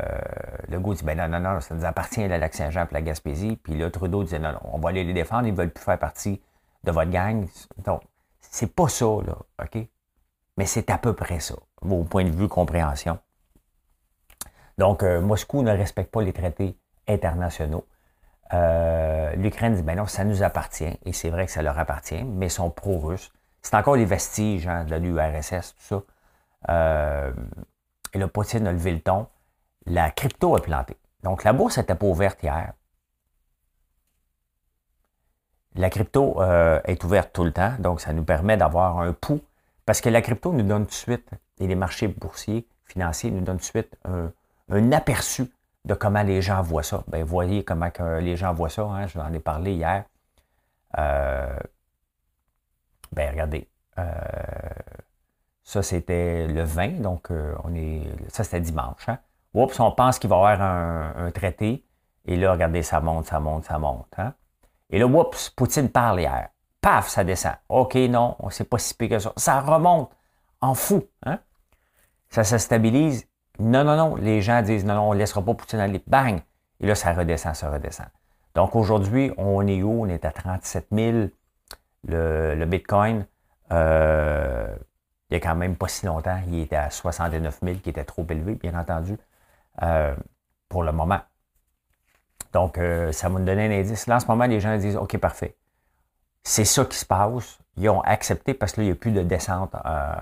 [0.68, 3.56] Legault dit ben non, non, non, ça nous appartient, le lac Saint-Jean et la Gaspésie.
[3.56, 5.84] Puis là, Trudeau disait non, non, on va aller les défendre, ils ne veulent plus
[5.84, 6.42] faire partie
[6.84, 7.48] de votre gang.
[7.86, 8.02] Donc,
[8.40, 9.88] c'est pas ça, là, OK?
[10.58, 13.20] Mais c'est à peu près ça, au point de vue compréhension.
[14.78, 16.76] Donc, euh, Moscou ne respecte pas les traités
[17.08, 17.86] internationaux.
[18.54, 22.24] Euh, L'Ukraine dit, ben non, ça nous appartient, et c'est vrai que ça leur appartient,
[22.24, 23.32] mais ils sont pro-russes.
[23.62, 26.02] C'est encore les vestiges hein, de l'URSS, tout ça.
[26.70, 27.32] Euh,
[28.14, 29.28] et le Poutine a levé le ton.
[29.86, 30.98] La crypto a planté.
[31.22, 32.74] Donc, la bourse n'était pas ouverte hier.
[35.76, 39.40] La crypto est ouverte tout le temps, donc ça nous permet d'avoir un pouls,
[39.86, 43.42] parce que la crypto nous donne tout de suite, et les marchés boursiers, financiers nous
[43.42, 45.52] donnent tout de suite un, aperçu
[45.86, 47.04] de comment les gens voient ça.
[47.08, 50.06] Bien, voyez comment que les gens voient ça, hein, je vous en ai parlé hier.
[50.98, 51.58] Euh,
[53.12, 53.68] ben, regardez,
[53.98, 54.04] euh,
[55.64, 57.30] ça c'était le 20, donc
[57.64, 59.10] on est, ça c'était dimanche.
[59.10, 59.20] Hein.
[59.54, 61.86] Oups, on pense qu'il va y avoir un, un, traité,
[62.26, 64.14] et là, regardez, ça monte, ça monte, ça monte.
[64.18, 64.34] Hein.
[64.90, 66.50] Et là, oups, Poutine parle hier.
[66.82, 67.54] Paf, ça descend.
[67.70, 69.34] OK, non, on sait pas si pire que ça.
[69.38, 70.12] Ça remonte
[70.62, 71.04] en fou.
[71.26, 71.40] Hein?
[72.30, 73.28] Ça se stabilise.
[73.60, 74.16] Non, non, non.
[74.16, 76.04] Les gens disent non, non, on ne laissera pas Poutine aller.
[76.08, 76.42] Bang!
[76.80, 78.08] Et là, ça redescend, ça redescend.
[78.56, 80.04] Donc aujourd'hui, on est où?
[80.04, 81.28] On est à 37 000.
[82.08, 83.28] Le, Bitcoin,
[83.72, 84.76] euh,
[85.30, 88.04] il y a quand même pas si longtemps, il était à 69 000, qui était
[88.04, 89.18] trop élevé, bien entendu,
[89.84, 90.16] euh,
[90.68, 91.20] pour le moment.
[92.54, 94.08] Donc, euh, ça va nous donner un indice.
[94.08, 95.56] Là, en ce moment, les gens disent OK, parfait.
[96.44, 97.60] C'est ça qui se passe.
[97.78, 100.14] Ils ont accepté parce que là, il n'y a plus de descente euh,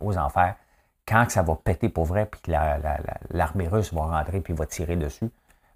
[0.00, 0.56] aux enfers.
[1.06, 4.96] Quand ça va péter pour vrai, puis que l'armée russe va rentrer puis va tirer
[4.96, 5.30] dessus,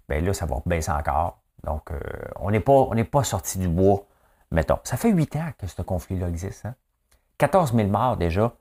[0.09, 1.39] bien là, ça va baisser encore.
[1.63, 1.99] Donc, euh,
[2.37, 4.03] on n'est pas, pas sorti du bois,
[4.51, 4.79] mettons.
[4.83, 6.67] Ça fait huit ans que ce conflit-là existe.
[7.37, 7.77] 14 hein.
[7.77, 8.51] 000 morts déjà.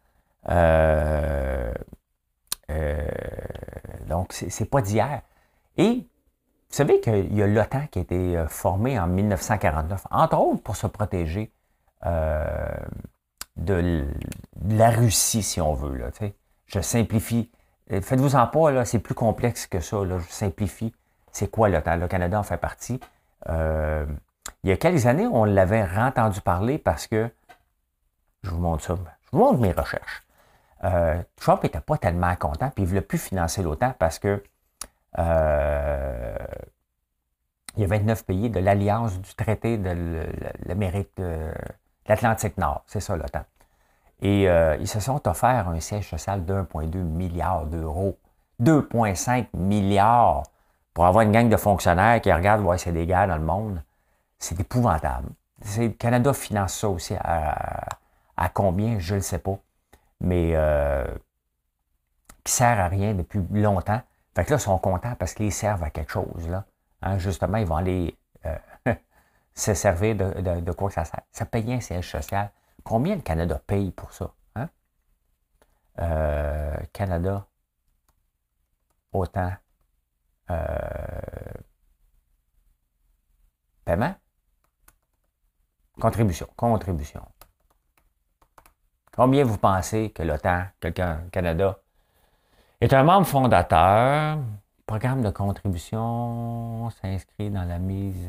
[4.06, 5.22] donc, c'est pas d'hier.
[5.76, 6.06] Et
[6.70, 10.62] vous savez qu'il y a l'OTAN qui a été euh, formé en 1949, entre autres
[10.62, 11.50] pour se protéger
[12.06, 12.46] euh,
[13.56, 14.06] de,
[14.68, 16.00] la Russie, si on veut.
[16.66, 17.50] Je simplifie.
[17.90, 20.04] Euh, faites-vous en pas, là, c'est plus complexe que ça.
[20.06, 20.94] Je simplifie.
[21.32, 21.96] C'est quoi l'OTAN?
[21.96, 23.00] Le Canada en fait partie.
[23.48, 24.06] il
[24.62, 27.28] y a quelques années, on l'avait entendu parler parce que,
[28.44, 30.24] je vous montre ça, je vous montre mes recherches.
[31.36, 34.40] Trump n'était pas tellement content, puis il ne voulait plus financer l'OTAN parce que
[35.18, 36.36] euh,
[37.76, 40.26] il y a 29 pays de l'Alliance du traité de
[40.66, 41.50] l'Amérique de
[42.06, 42.82] l'Atlantique Nord.
[42.86, 43.44] C'est ça l'OTAN.
[44.22, 48.18] Et euh, ils se sont offerts un siège social de 1,2 milliard d'euros.
[48.60, 50.42] 2,5 milliards
[50.92, 53.82] pour avoir une gang de fonctionnaires qui regardent y a des guerres dans le monde.
[54.38, 55.28] C'est épouvantable.
[55.76, 59.58] Le Canada finance ça aussi à, combien, je ne le sais pas.
[60.20, 61.06] Mais euh,
[62.44, 64.00] qui sert à rien depuis longtemps.
[64.34, 66.48] Fait que là, ils sont contents parce qu'ils servent à quelque chose.
[66.48, 66.64] Là.
[67.02, 68.16] Hein, justement, ils vont aller
[68.46, 68.58] euh,
[69.54, 71.22] se servir de, quoi que ça sert.
[71.32, 72.50] Ça paye un siège social.
[72.84, 74.32] Combien le Canada paye pour ça?
[74.54, 74.68] Hein?
[75.98, 77.46] Euh, Canada,
[79.12, 79.52] autant.
[80.50, 80.64] Euh,
[83.84, 84.14] paiement?
[86.00, 86.48] Contribution.
[86.56, 87.26] Contribution.
[89.12, 91.78] Combien vous pensez que l'OTAN, quelqu'un, Canada,
[92.80, 94.38] est un membre fondateur.
[94.86, 98.28] Programme de contribution s'inscrit dans la mise.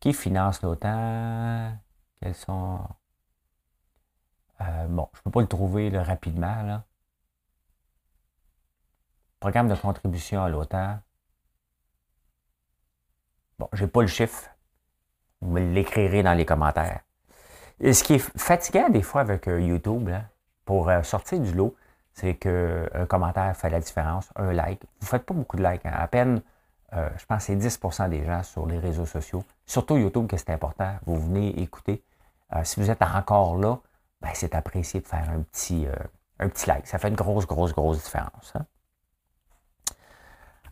[0.00, 1.78] Qui finance l'OTAN?
[2.20, 2.80] Quels sont.
[4.60, 6.82] Euh, bon, je ne peux pas le trouver rapidement.
[9.40, 10.98] Programme de contribution à l'OTAN.
[13.58, 14.50] Bon, j'ai pas le chiffre.
[15.40, 17.00] Vous me l'écrirez dans les commentaires.
[17.80, 20.10] Ce qui est fatigant des fois avec euh, YouTube,
[20.64, 21.76] pour euh, sortir du lot,
[22.14, 24.80] c'est qu'un commentaire fait la différence, un like.
[25.00, 25.92] Vous ne faites pas beaucoup de likes, hein.
[25.94, 26.40] à peine,
[26.94, 29.44] euh, je pense c'est 10% des gens sur les réseaux sociaux.
[29.66, 30.94] Surtout YouTube, que c'est important.
[31.06, 32.02] Vous venez écouter.
[32.62, 33.78] si vous êtes encore là,
[34.22, 35.86] ben, c'est apprécié de faire un petit,
[36.38, 36.86] un petit like.
[36.86, 38.52] Ça fait une grosse, grosse, grosse différence.
[38.54, 38.64] Hein.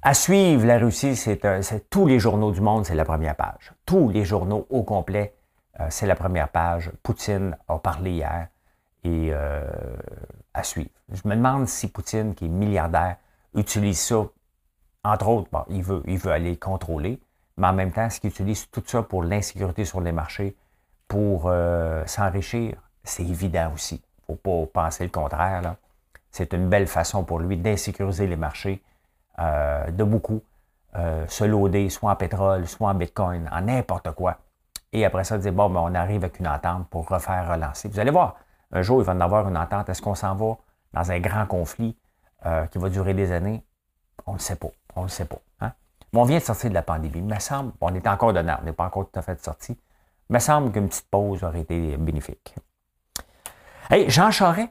[0.05, 1.41] À suivre, la Russie, c'est
[1.89, 3.73] tous les journaux du monde, c'est la première page.
[3.87, 5.33] Tous les journaux au complet,
[5.79, 6.91] euh, c'est la première page.
[7.05, 8.49] Poutine a parlé hier
[9.05, 9.71] et euh,
[10.55, 10.91] à suivre.
[11.11, 13.17] Je me demande si Poutine, qui est milliardaire,
[13.55, 14.25] utilise ça,
[15.05, 17.21] entre autres, il, veut, il veut aller contrôler,
[17.57, 20.57] mais en même temps, est-ce qu'il utilise tout ça pour l'insécurité sur les marchés,
[21.09, 22.77] pour euh, s'enrichir?
[23.05, 23.97] C'est évident aussi.
[24.29, 25.75] Il ne faut pas penser le contraire.
[26.31, 28.83] C'est une belle façon pour lui d'insécuriser les marchés
[29.39, 30.41] euh, de beaucoup,
[30.97, 34.39] euh, se loader soit en pétrole, soit en bitcoin, en n'importe quoi.
[34.93, 37.89] Et après ça, dire, bon, ben, on arrive avec une entente pour refaire relancer.
[37.89, 38.37] Vous allez voir,
[38.73, 39.89] un jour, il va y avoir une entente.
[39.89, 40.57] Est-ce qu'on s'en va
[40.93, 41.97] dans un grand conflit
[42.47, 43.65] euh, qui va durer des années?
[44.27, 44.71] On ne le sait pas.
[44.97, 45.41] On ne le sait pas.
[45.61, 45.73] Hein?
[46.15, 47.19] on vient de sortir de la pandémie.
[47.19, 49.79] Il me semble, on est encore dedans, on n'est pas encore tout à fait sorti.
[50.29, 52.55] Il me semble qu'une petite pause aurait été bénéfique.
[54.09, 54.71] Jean Charest,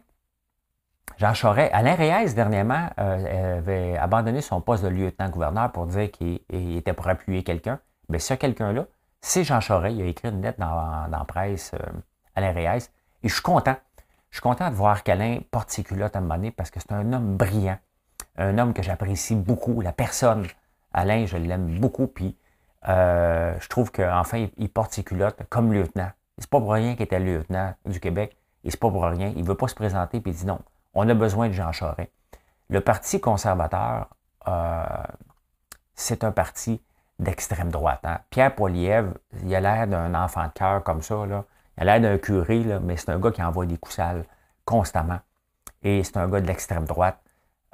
[1.17, 6.39] Jean Charest, Alain Reyes, dernièrement, euh, avait abandonné son poste de lieutenant-gouverneur pour dire qu'il
[6.49, 7.79] était pour appuyer quelqu'un.
[8.09, 8.85] Mais ce quelqu'un-là,
[9.19, 9.95] c'est Jean Charest.
[9.95, 11.99] Il a écrit une lettre dans, la presse, euh,
[12.35, 12.89] Alain Reyes.
[13.23, 13.75] Et je suis content.
[14.31, 16.79] Je suis content de voir qu'Alain porte ses culottes à un moment donné parce que
[16.79, 17.77] c'est un homme brillant.
[18.37, 19.81] Un homme que j'apprécie beaucoup.
[19.81, 20.47] La personne,
[20.93, 22.07] Alain, je l'aime beaucoup.
[22.07, 22.37] Puis
[22.87, 26.09] euh, je trouve qu'enfin, il, porte ses culottes comme lieutenant.
[26.37, 28.37] C'est pas pour rien qu'il était lieutenant du Québec.
[28.63, 29.33] Et c'est pas pour rien.
[29.35, 30.59] Il veut pas se présenter puis il dit non.
[30.93, 32.09] On a besoin de Jean Charest.
[32.69, 34.07] Le Parti conservateur,
[34.47, 34.85] euh,
[35.93, 36.81] c'est un parti
[37.19, 37.99] d'extrême droite.
[38.05, 38.19] Hein.
[38.29, 39.13] Pierre Poilievre,
[39.43, 41.25] il a l'air d'un enfant de cœur comme ça.
[41.25, 41.43] Là.
[41.77, 44.25] Il a l'air d'un curé, là, mais c'est un gars qui envoie des coups sales
[44.65, 45.19] constamment.
[45.83, 47.19] Et c'est un gars de l'extrême droite.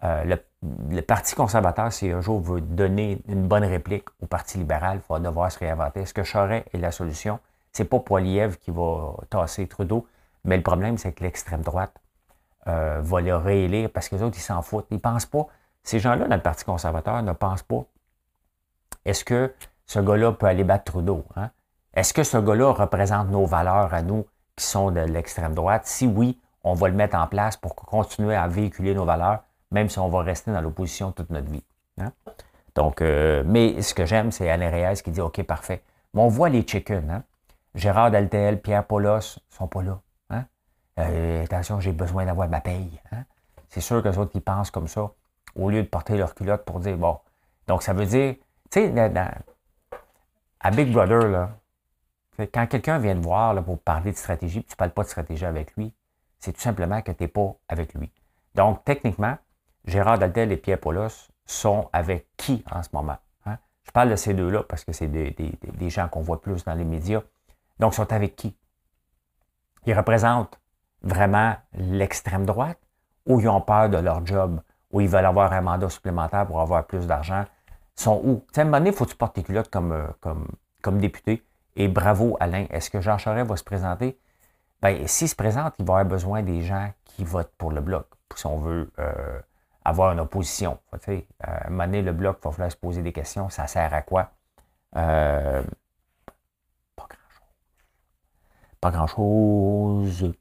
[0.03, 5.01] Euh, le, Parti conservateur, si un jour veut donner une bonne réplique au Parti libéral,
[5.03, 6.01] il va devoir se réinventer.
[6.01, 7.39] Est-ce que Charest est la solution?
[7.71, 10.07] C'est pas Poilievre qui va tasser Trudeau,
[10.43, 11.93] mais le problème, c'est que l'extrême droite
[12.67, 14.87] euh, va le réélire parce que les autres, ils s'en foutent.
[14.91, 15.47] Ils pensent pas.
[15.83, 17.85] Ces gens-là, dans le Parti conservateur, ne pensent pas.
[19.05, 19.53] Est-ce que
[19.85, 21.25] ce gars-là peut aller battre Trudeau?
[21.35, 21.49] Hein?
[21.97, 25.87] Est-ce que ce gars-là représente nos valeurs à nous qui sont de l'extrême droite?
[25.87, 29.39] Si oui, on va le mettre en place pour continuer à véhiculer nos valeurs,
[29.71, 31.63] même si on va rester dans l'opposition toute notre vie.
[31.99, 32.11] Hein?
[32.75, 35.81] Donc, euh, mais ce que j'aime, c'est Alain Reyes qui dit OK, parfait.
[36.13, 37.09] Mais on voit les chickens.
[37.09, 37.23] Hein?
[37.73, 39.99] Gérard Daltel, Pierre Paulos sont pas là.
[40.99, 43.01] Euh, attention, j'ai besoin d'avoir ma paye.
[43.11, 43.23] Hein?
[43.69, 45.09] C'est sûr que les autres, ils pensent comme ça,
[45.55, 47.17] au lieu de porter leur culotte pour dire, bon.
[47.67, 48.35] Donc, ça veut dire,
[48.69, 49.13] tu sais,
[50.59, 51.49] à Big Brother, là,
[52.45, 55.09] quand quelqu'un vient te voir pour parler de stratégie, puis tu ne parles pas de
[55.09, 55.93] stratégie avec lui,
[56.39, 58.11] c'est tout simplement que tu n'es pas avec lui.
[58.55, 59.37] Donc, techniquement,
[59.85, 63.17] Gérard Daltel et Pierre Paulos sont avec qui en ce moment?
[63.45, 63.57] Hein?
[63.83, 66.83] Je parle de ces deux-là parce que c'est des, gens qu'on voit plus dans les
[66.83, 67.21] médias.
[67.79, 68.55] Donc, ils sont avec qui?
[69.85, 70.59] Ils représentent
[71.01, 72.79] vraiment l'extrême droite
[73.25, 76.61] ou ils ont peur de leur job ou ils veulent avoir un mandat supplémentaire pour
[76.61, 77.45] avoir plus d'argent,
[77.95, 78.45] sont où?
[78.53, 81.43] Tu à un moment donné, il faut que tu portes tes culottes comme, euh, député.
[81.79, 82.65] Et bravo, Alain.
[82.71, 84.19] Est-ce que Jean Charest va se présenter?
[84.81, 88.07] Bien, s'il se présente, il va avoir besoin des gens qui votent pour le bloc,
[88.35, 89.39] si on veut euh,
[89.85, 90.79] avoir une opposition.
[91.01, 93.49] Sais, à un moment donné, le bloc, il va falloir se poser des questions.
[93.49, 94.31] Ça sert à quoi?
[94.95, 95.61] Euh,
[98.81, 100.33] pas grand-chose.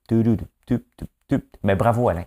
[1.62, 2.24] Mais bravo, Alain.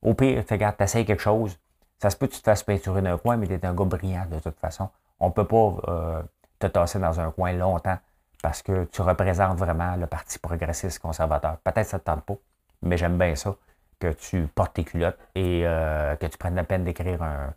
[0.00, 1.58] Au pire, tu essayes quelque chose.
[1.98, 3.84] Ça se peut que tu te fasses peinturer d'un coin, mais tu es un gars
[3.84, 4.88] brillant de toute façon.
[5.20, 6.22] On ne peut pas euh,
[6.58, 7.98] te tasser dans un coin longtemps
[8.42, 11.58] parce que tu représentes vraiment le Parti progressiste conservateur.
[11.58, 12.36] Peut-être que ça ne te tente pas,
[12.82, 13.54] mais j'aime bien ça,
[13.98, 17.54] que tu portes tes culottes et euh, que tu prennes la peine d'écrire un,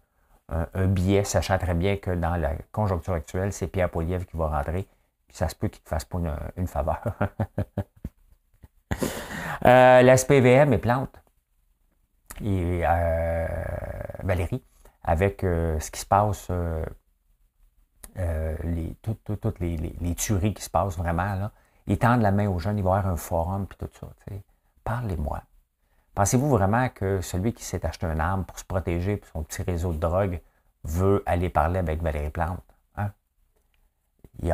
[0.87, 4.87] billet, sachant très bien que dans la conjoncture actuelle, c'est Pierre Poliev qui va rentrer
[5.31, 6.19] ça se peut qu'il te fasse pas
[6.57, 7.01] une, faveur.
[9.65, 11.15] euh, la SPVM est plante.
[12.43, 13.47] Et euh,
[14.23, 14.63] Valérie,
[15.03, 16.49] avec euh, ce qui se passe,
[18.17, 21.51] euh, les, toutes les, tueries qui se passent vraiment, là,
[21.87, 24.07] ils tendent la main aux jeunes, il va y avoir un forum, puis tout ça.
[24.83, 25.41] Parlez-moi.
[26.15, 29.63] Pensez-vous vraiment que celui qui s'est acheté une arme pour se protéger, pour son petit
[29.63, 30.41] réseau de drogue,
[30.83, 32.63] veut aller parler avec Valérie Plante?
[34.41, 34.49] je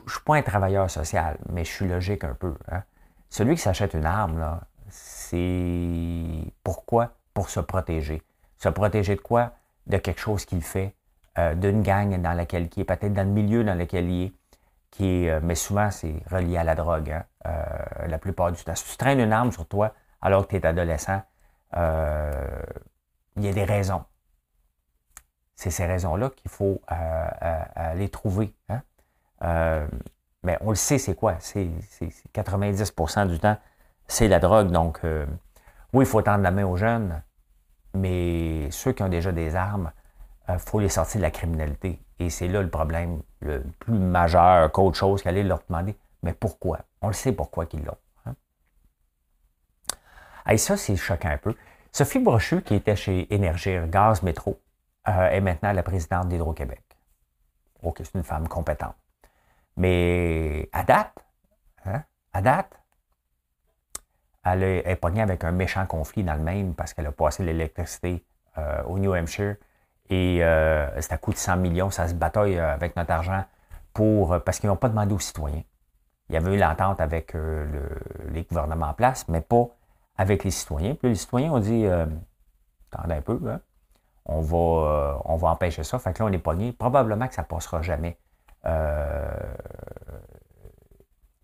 [0.00, 2.54] ne suis pas un travailleur social, mais je suis logique un peu.
[2.70, 2.82] Hein.
[3.28, 7.14] Celui qui s'achète une arme, c'est pourquoi?
[7.34, 8.22] Pour se protéger.
[8.58, 9.52] Se protéger de quoi?
[9.86, 10.94] De quelque chose qu'il fait,
[11.38, 14.32] euh, d'une gang dans laquelle il est, peut-être dans le milieu dans lequel il est,
[14.90, 18.62] qui est, euh, mais souvent c'est relié à la drogue, hein, euh, la plupart du
[18.62, 18.74] temps.
[18.74, 21.22] Si tu traînes une arme sur toi alors que tu es adolescent,
[21.74, 24.04] il y a des raisons.
[25.56, 28.54] C'est ces raisons-là qu'il faut aller trouver.
[28.68, 28.82] Hein.
[30.42, 31.36] mais on le sait, c'est quoi?
[31.40, 31.70] C'est
[32.34, 33.56] 90% du temps,
[34.06, 34.70] c'est la drogue.
[34.70, 35.00] Donc,
[35.94, 37.22] oui, il faut tendre la main aux jeunes,
[37.94, 39.92] mais ceux qui ont déjà des armes,
[40.48, 42.00] il euh, faut les sortir de la criminalité.
[42.18, 45.96] Et c'est là le problème le plus majeur qu'autre chose qu'aller leur demander.
[46.22, 46.80] Mais pourquoi?
[47.00, 47.96] On le sait pourquoi qu'ils l'ont.
[48.26, 48.34] Hein?
[50.48, 51.54] Et ça, c'est choquant un peu.
[51.92, 54.60] Sophie Brochu, qui était chez Énergir, Gaz Métro,
[55.08, 56.82] euh, est maintenant la présidente d'Hydro-Québec.
[57.82, 58.94] OK, c'est une femme compétente.
[59.76, 61.12] Mais à date,
[61.84, 62.02] hein,
[64.44, 68.24] elle est, pognée avec un méchant conflit dans le même parce qu'elle a passé l'électricité
[68.58, 69.56] euh, au New Hampshire
[70.12, 73.44] et euh, c'est à coût de 100 millions, ça se bataille euh, avec notre argent
[73.94, 75.62] pour parce qu'ils n'ont pas demandé aux citoyens.
[76.28, 77.34] Il y avait eu l'entente avec
[78.30, 79.66] les gouvernements en place, mais pas
[80.16, 80.94] avec les citoyens.
[80.94, 81.84] Puis les citoyens ont dit
[82.90, 83.60] attendez un peu, hein,
[84.24, 85.98] on, va, on va empêcher ça.
[85.98, 86.72] Fait que là, on est pogné.
[86.72, 88.16] Probablement que ça ne passera jamais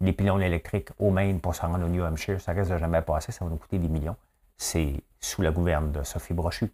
[0.01, 3.03] les pylônes électriques au Maine pour se rendre au New Hampshire, ça risque de jamais
[3.03, 4.17] passer, ça va nous coûter des millions.
[4.57, 6.71] C'est sous la gouverne de Sophie Brochu.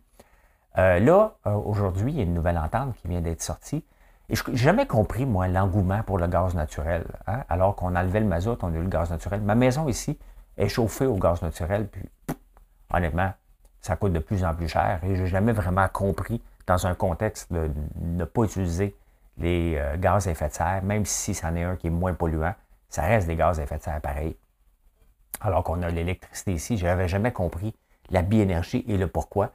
[0.78, 3.84] Euh, là, euh, aujourd'hui, il y a une nouvelle entente qui vient d'être sortie.
[4.28, 7.04] Et je n'ai jamais compris, moi, l'engouement pour le gaz naturel.
[7.26, 7.44] Hein.
[7.48, 9.40] Alors qu'on enlevait le mazout, on a eu le gaz naturel.
[9.42, 10.18] Ma maison ici
[10.56, 12.08] est chauffée au gaz naturel, puis
[12.92, 13.32] honnêtement,
[13.80, 15.00] ça coûte de plus en plus cher.
[15.04, 18.96] Et je n'ai jamais vraiment compris, dans un contexte de ne pas utiliser
[19.38, 22.14] les euh, gaz à effet de serre, même si c'en est un qui est moins
[22.14, 22.54] polluant,
[22.88, 24.36] ça reste des gaz à effet de serre pareil.
[25.40, 27.74] Alors qu'on a l'électricité ici, je n'avais jamais compris
[28.10, 29.50] la biénergie et le pourquoi.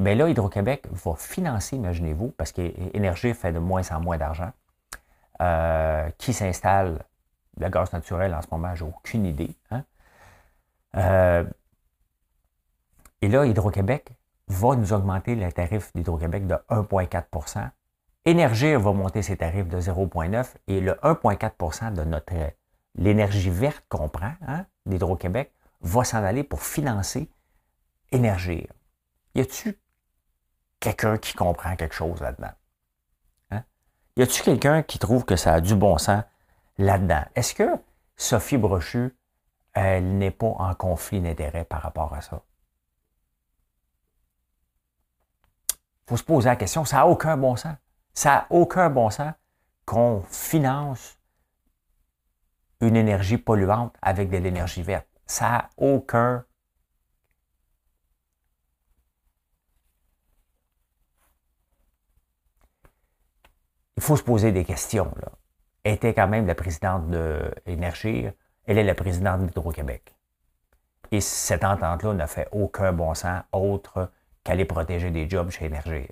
[0.00, 4.50] Bien là, Hydro-Québec va financer, imaginez-vous, parce qu'Énergie fait de moins en moins d'argent.
[5.42, 7.04] Euh, qui s'installe
[7.58, 9.54] le gaz naturel en ce moment, j'ai aucune idée.
[9.70, 9.84] Hein.
[10.96, 11.44] Euh,
[13.20, 14.08] et là, Hydro-Québec
[14.48, 17.70] va nous augmenter les tarifs d'Hydro-Québec de 1,4%
[18.24, 22.32] Énergie va monter ses tarifs de 0,9 et le 1,4% de notre
[22.94, 27.30] l'énergie verte qu'on prend hein, d'Hydro-Québec va s'en aller pour financer
[28.12, 28.66] Énergie.
[29.34, 29.78] Y a-tu
[30.80, 32.52] quelqu'un qui comprend quelque chose là-dedans?
[33.50, 33.62] Hein?
[34.16, 36.24] Y a-tu quelqu'un qui trouve que ça a du bon sens
[36.78, 37.24] là-dedans?
[37.34, 37.68] Est-ce que
[38.16, 39.14] Sophie Brochu,
[39.74, 42.42] elle n'est pas en conflit d'intérêt par rapport à ça?
[46.08, 47.76] Faut se poser la question, ça n'a aucun bon sens.
[48.14, 49.32] Ça n'a aucun bon sens
[49.84, 51.18] qu'on finance
[52.80, 55.06] une énergie polluante avec de l'énergie verte.
[55.26, 56.44] Ça n'a aucun
[64.00, 65.12] Il faut se poser des questions.
[65.20, 65.28] Là.
[65.84, 68.26] Elle était quand même la présidente de Énergie.
[68.64, 70.16] Elle est la présidente d'Hydro-Québec.
[71.12, 74.10] Et cette entente-là n'a fait aucun bon sens autre
[74.42, 76.08] qu'aller protéger des jobs chez Énergie.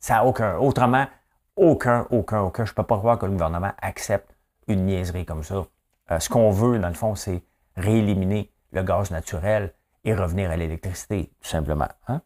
[0.00, 0.56] Ça n'a aucun.
[0.56, 1.06] Autrement,
[1.54, 2.64] aucun, aucun, aucun.
[2.64, 4.34] Je ne peux pas croire que le gouvernement accepte
[4.66, 5.64] une niaiserie comme ça.
[6.10, 7.44] Euh, ce qu'on veut, dans le fond, c'est
[7.76, 11.88] rééliminer le gaz naturel et revenir à l'électricité, tout simplement.
[12.08, 12.20] Hein?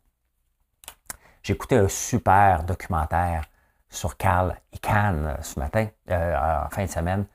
[1.47, 3.43] Écouté un super documentaire
[3.89, 7.27] sur Carl Icahn euh, ce matin, euh, en fin de semaine,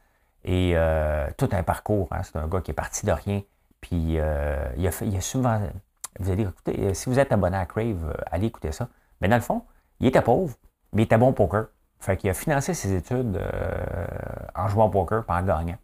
[0.44, 0.76] et
[1.38, 2.08] tout un parcours.
[2.12, 2.24] Hein?
[2.24, 3.42] C'est un gars qui est parti de rien,
[3.80, 5.62] puis il, a il a souvent...
[6.20, 8.90] Vous allez écouter, si vous êtes abonné à Crave, allez écouter ça.
[9.22, 9.64] Mais dans le fond,
[10.00, 10.56] il était pauvre,
[10.94, 11.68] mais il était bon poker.
[12.00, 13.40] Fait qu'il a financé ses études
[14.56, 15.78] en jouant au poker, pas en gagnant.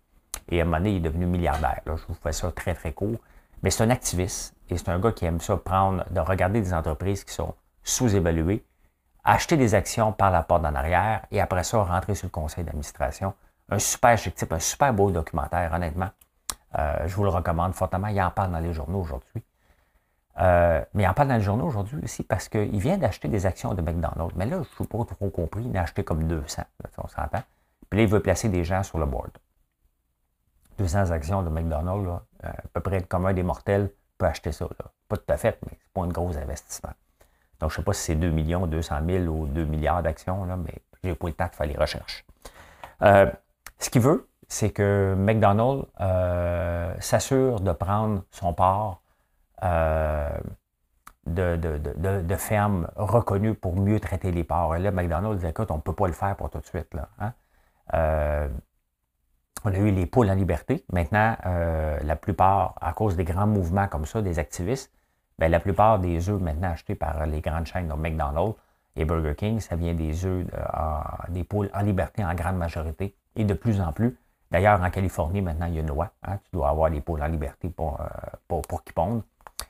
[0.49, 1.81] Et à un moment donné, il est devenu milliardaire.
[1.85, 3.19] je vous fais ça très, très court.
[3.63, 6.73] Mais c'est un activiste et c'est un gars qui aime ça prendre, de regarder des
[6.73, 7.53] entreprises qui sont
[7.83, 8.63] sous-évaluées,
[9.27, 12.63] acheter des actions par la porte en arrière et après ça, rentrer sur le conseil
[12.63, 13.33] d'administration.
[13.69, 16.09] Un super chic type, un super beau documentaire, honnêtement.
[16.79, 18.07] Euh, je vous le recommande fortement.
[18.07, 19.43] Il en parle dans les journaux aujourd'hui.
[20.39, 23.45] Euh, mais il en parle dans les journaux aujourd'hui aussi parce qu'il vient d'acheter des
[23.45, 24.33] actions de McDonald's.
[24.35, 25.65] Mais là, je ne suis pas trop compris.
[25.65, 26.63] Il a acheté comme 200,
[26.97, 27.43] on s'entend.
[27.89, 29.31] Puis là, il veut placer des gens sur le board.
[30.77, 32.07] 200 actions de McDonald's,
[32.45, 34.67] euh, à peu près comme un des mortels peut acheter ça.
[35.09, 36.93] Pas tout à fait, mais c'est pas un gros investissement.
[37.59, 40.45] Donc, je ne sais pas si c'est 2 millions, 200 000 ou 2 milliards d'actions,
[40.45, 42.25] mais j'ai pas le temps de faire les recherches.
[43.01, 43.29] Euh,
[43.79, 49.01] ce qu'il veut, c'est que McDonald's euh, s'assure de prendre son part
[51.25, 54.75] de, fermes reconnues pour mieux traiter les porcs.
[54.75, 56.93] Et là, McDonald's dit, écoute, on ne peut pas le faire pour tout de suite.
[56.93, 57.33] Là, hein.
[59.67, 60.85] On a eu les poules en liberté.
[60.91, 64.91] Maintenant, euh, la plupart, à cause des grands mouvements comme ça, des activistes,
[65.39, 68.55] Bien, la plupart des œufs maintenant achetés par les grandes chaînes comme McDonald's
[68.95, 70.45] et Burger King, ça vient des œufs,
[71.29, 74.17] des poules en liberté en grande majorité et de plus en plus.
[74.49, 76.09] D'ailleurs, en Californie, maintenant, il y a une loi.
[76.23, 77.99] Hein, tu dois avoir des poules en liberté pour,
[78.47, 79.21] pour, pour qu'ils pondent.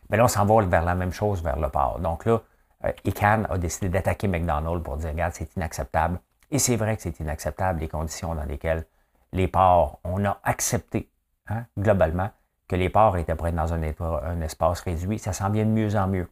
[0.10, 2.00] Mais là, on s'en va vers la même chose, vers le porc.
[2.00, 2.42] Donc là,
[2.86, 6.20] euh, ICANN a décidé d'attaquer McDonald's pour dire, regarde, c'est inacceptable.
[6.52, 8.86] Et c'est vrai que c'est inacceptable les conditions dans lesquelles
[9.34, 11.10] les ports, on a accepté,
[11.48, 12.30] hein, globalement,
[12.68, 15.20] que les ports étaient prêts dans un, espace réduit.
[15.20, 16.28] Ça s'en vient de mieux en mieux.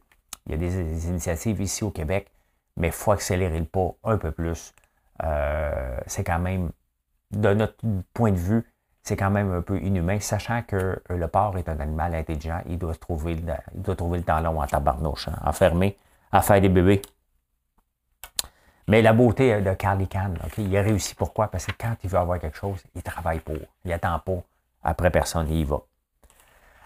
[0.46, 2.30] Il y a des, initiatives ici au Québec,
[2.76, 4.74] mais il faut accélérer le pas un peu plus.
[5.22, 6.70] Euh, c'est quand même,
[7.30, 7.76] de notre
[8.12, 8.64] point de vue,
[9.02, 12.60] c'est quand même un peu inhumain, sachant que euh, le porc est un animal intelligent,
[12.66, 15.96] il doit trouver le, il doit trouver le temps long en tabarnouche, hein, enfermé,
[16.32, 17.02] à faire des bébés.
[18.88, 21.48] Mais la beauté de Carly Kahn, il a réussi pourquoi?
[21.48, 23.56] Parce que quand il veut avoir quelque chose, il travaille pour.
[23.84, 24.42] Il attend pas.
[24.84, 25.80] Après personne, il y va.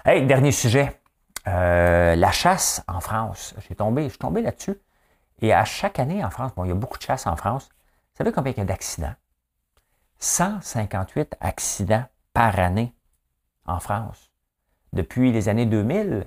[0.05, 1.01] Dernier sujet.
[1.47, 3.55] Euh, la chasse en France.
[3.69, 4.77] J'ai tombé, je suis tombé là-dessus.
[5.43, 7.69] Et à chaque année en France, bon, il y a beaucoup de chasse en France.
[7.69, 9.15] Vous savez combien il y a d'accidents?
[10.19, 12.95] 158 accidents par année
[13.67, 14.31] en France.
[14.93, 16.27] Depuis les années 2000,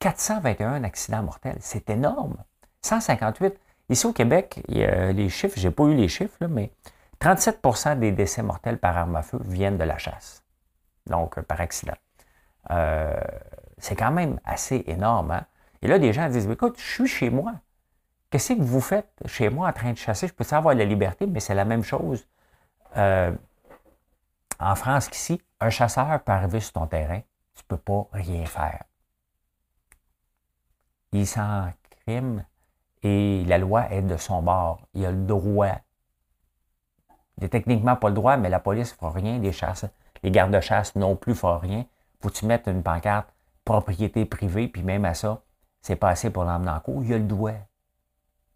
[0.00, 1.58] 421 accidents mortels.
[1.60, 2.36] C'est énorme.
[2.82, 3.58] 158.
[3.90, 6.72] Ici au Québec, il y a les chiffres, j'ai pas eu les chiffres, mais
[7.20, 10.42] 37% des décès mortels par arme à feu viennent de la chasse.
[11.06, 11.96] Donc, par accident.
[12.70, 13.20] Euh,
[13.78, 15.30] c'est quand même assez énorme.
[15.32, 15.44] Hein?
[15.82, 17.54] Et là, des gens disent Écoute, je suis chez moi.
[18.30, 20.26] Qu'est-ce que vous faites chez moi en train de chasser?
[20.26, 22.26] Je peux savoir la liberté, mais c'est la même chose.
[22.96, 23.32] Euh,
[24.58, 27.20] en France qu'ici, un chasseur peut arriver sur ton terrain,
[27.54, 28.84] tu ne peux pas rien faire.
[31.12, 32.44] Il s'en crime
[33.02, 34.80] et la loi est de son bord.
[34.94, 35.76] Il a le droit.
[37.38, 39.86] Il n'a techniquement pas le droit, mais la police ne fera rien, les chasses,
[40.22, 41.84] les gardes-chasse non plus ne rien.
[42.24, 43.28] Faut tu mettre une pancarte
[43.66, 45.42] propriété privée, puis même à ça,
[45.82, 47.04] c'est pas assez pour l'emmener en cours.
[47.04, 47.52] Il a le droit.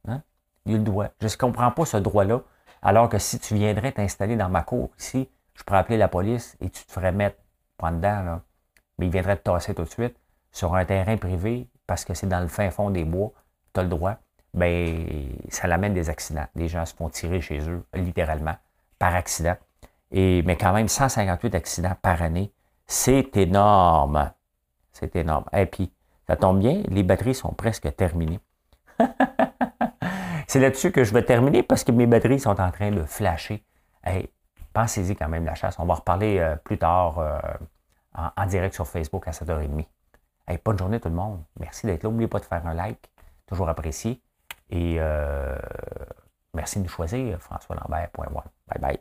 [0.08, 0.22] Hein?
[0.64, 1.08] Il a le droit.
[1.20, 2.40] Je ne comprends pas ce droit-là.
[2.80, 6.56] Alors que si tu viendrais t'installer dans ma cour ici, je pourrais appeler la police
[6.62, 7.36] et tu te ferais mettre
[7.76, 8.40] pas dedans, là.
[8.96, 10.16] Mais il viendrait te tasser tout de suite
[10.50, 13.32] sur un terrain privé parce que c'est dans le fin fond des bois,
[13.74, 14.16] tu as le droit.
[14.54, 14.94] Bien,
[15.50, 16.46] ça l'amène des accidents.
[16.54, 18.56] Les gens se font tirer chez eux, littéralement,
[18.98, 19.58] par accident.
[20.10, 22.50] Et, mais quand même, 158 accidents par année,
[22.89, 24.32] c'est énorme.
[24.93, 25.45] C'est énorme.
[25.53, 25.93] Et puis,
[26.26, 28.41] ça tombe bien, les batteries sont presque terminées.
[30.49, 33.62] C'est là-dessus que je vais terminer parce que mes batteries sont en train de flasher.
[34.72, 35.78] pensez-y quand même la chasse.
[35.78, 37.39] On va reparler euh, plus tard euh,
[38.14, 39.86] en, direct sur Facebook à 7h30.
[40.47, 41.43] Hey, bonne journée tout le monde.
[41.61, 42.09] Merci d'être là.
[42.09, 43.11] N'oubliez pas de faire un like.
[43.47, 44.22] Toujours apprécié.
[44.70, 45.59] Et euh,
[46.55, 47.39] merci de nous choisir.
[47.41, 48.32] François Lambert.1.
[48.32, 48.99] Bye bye.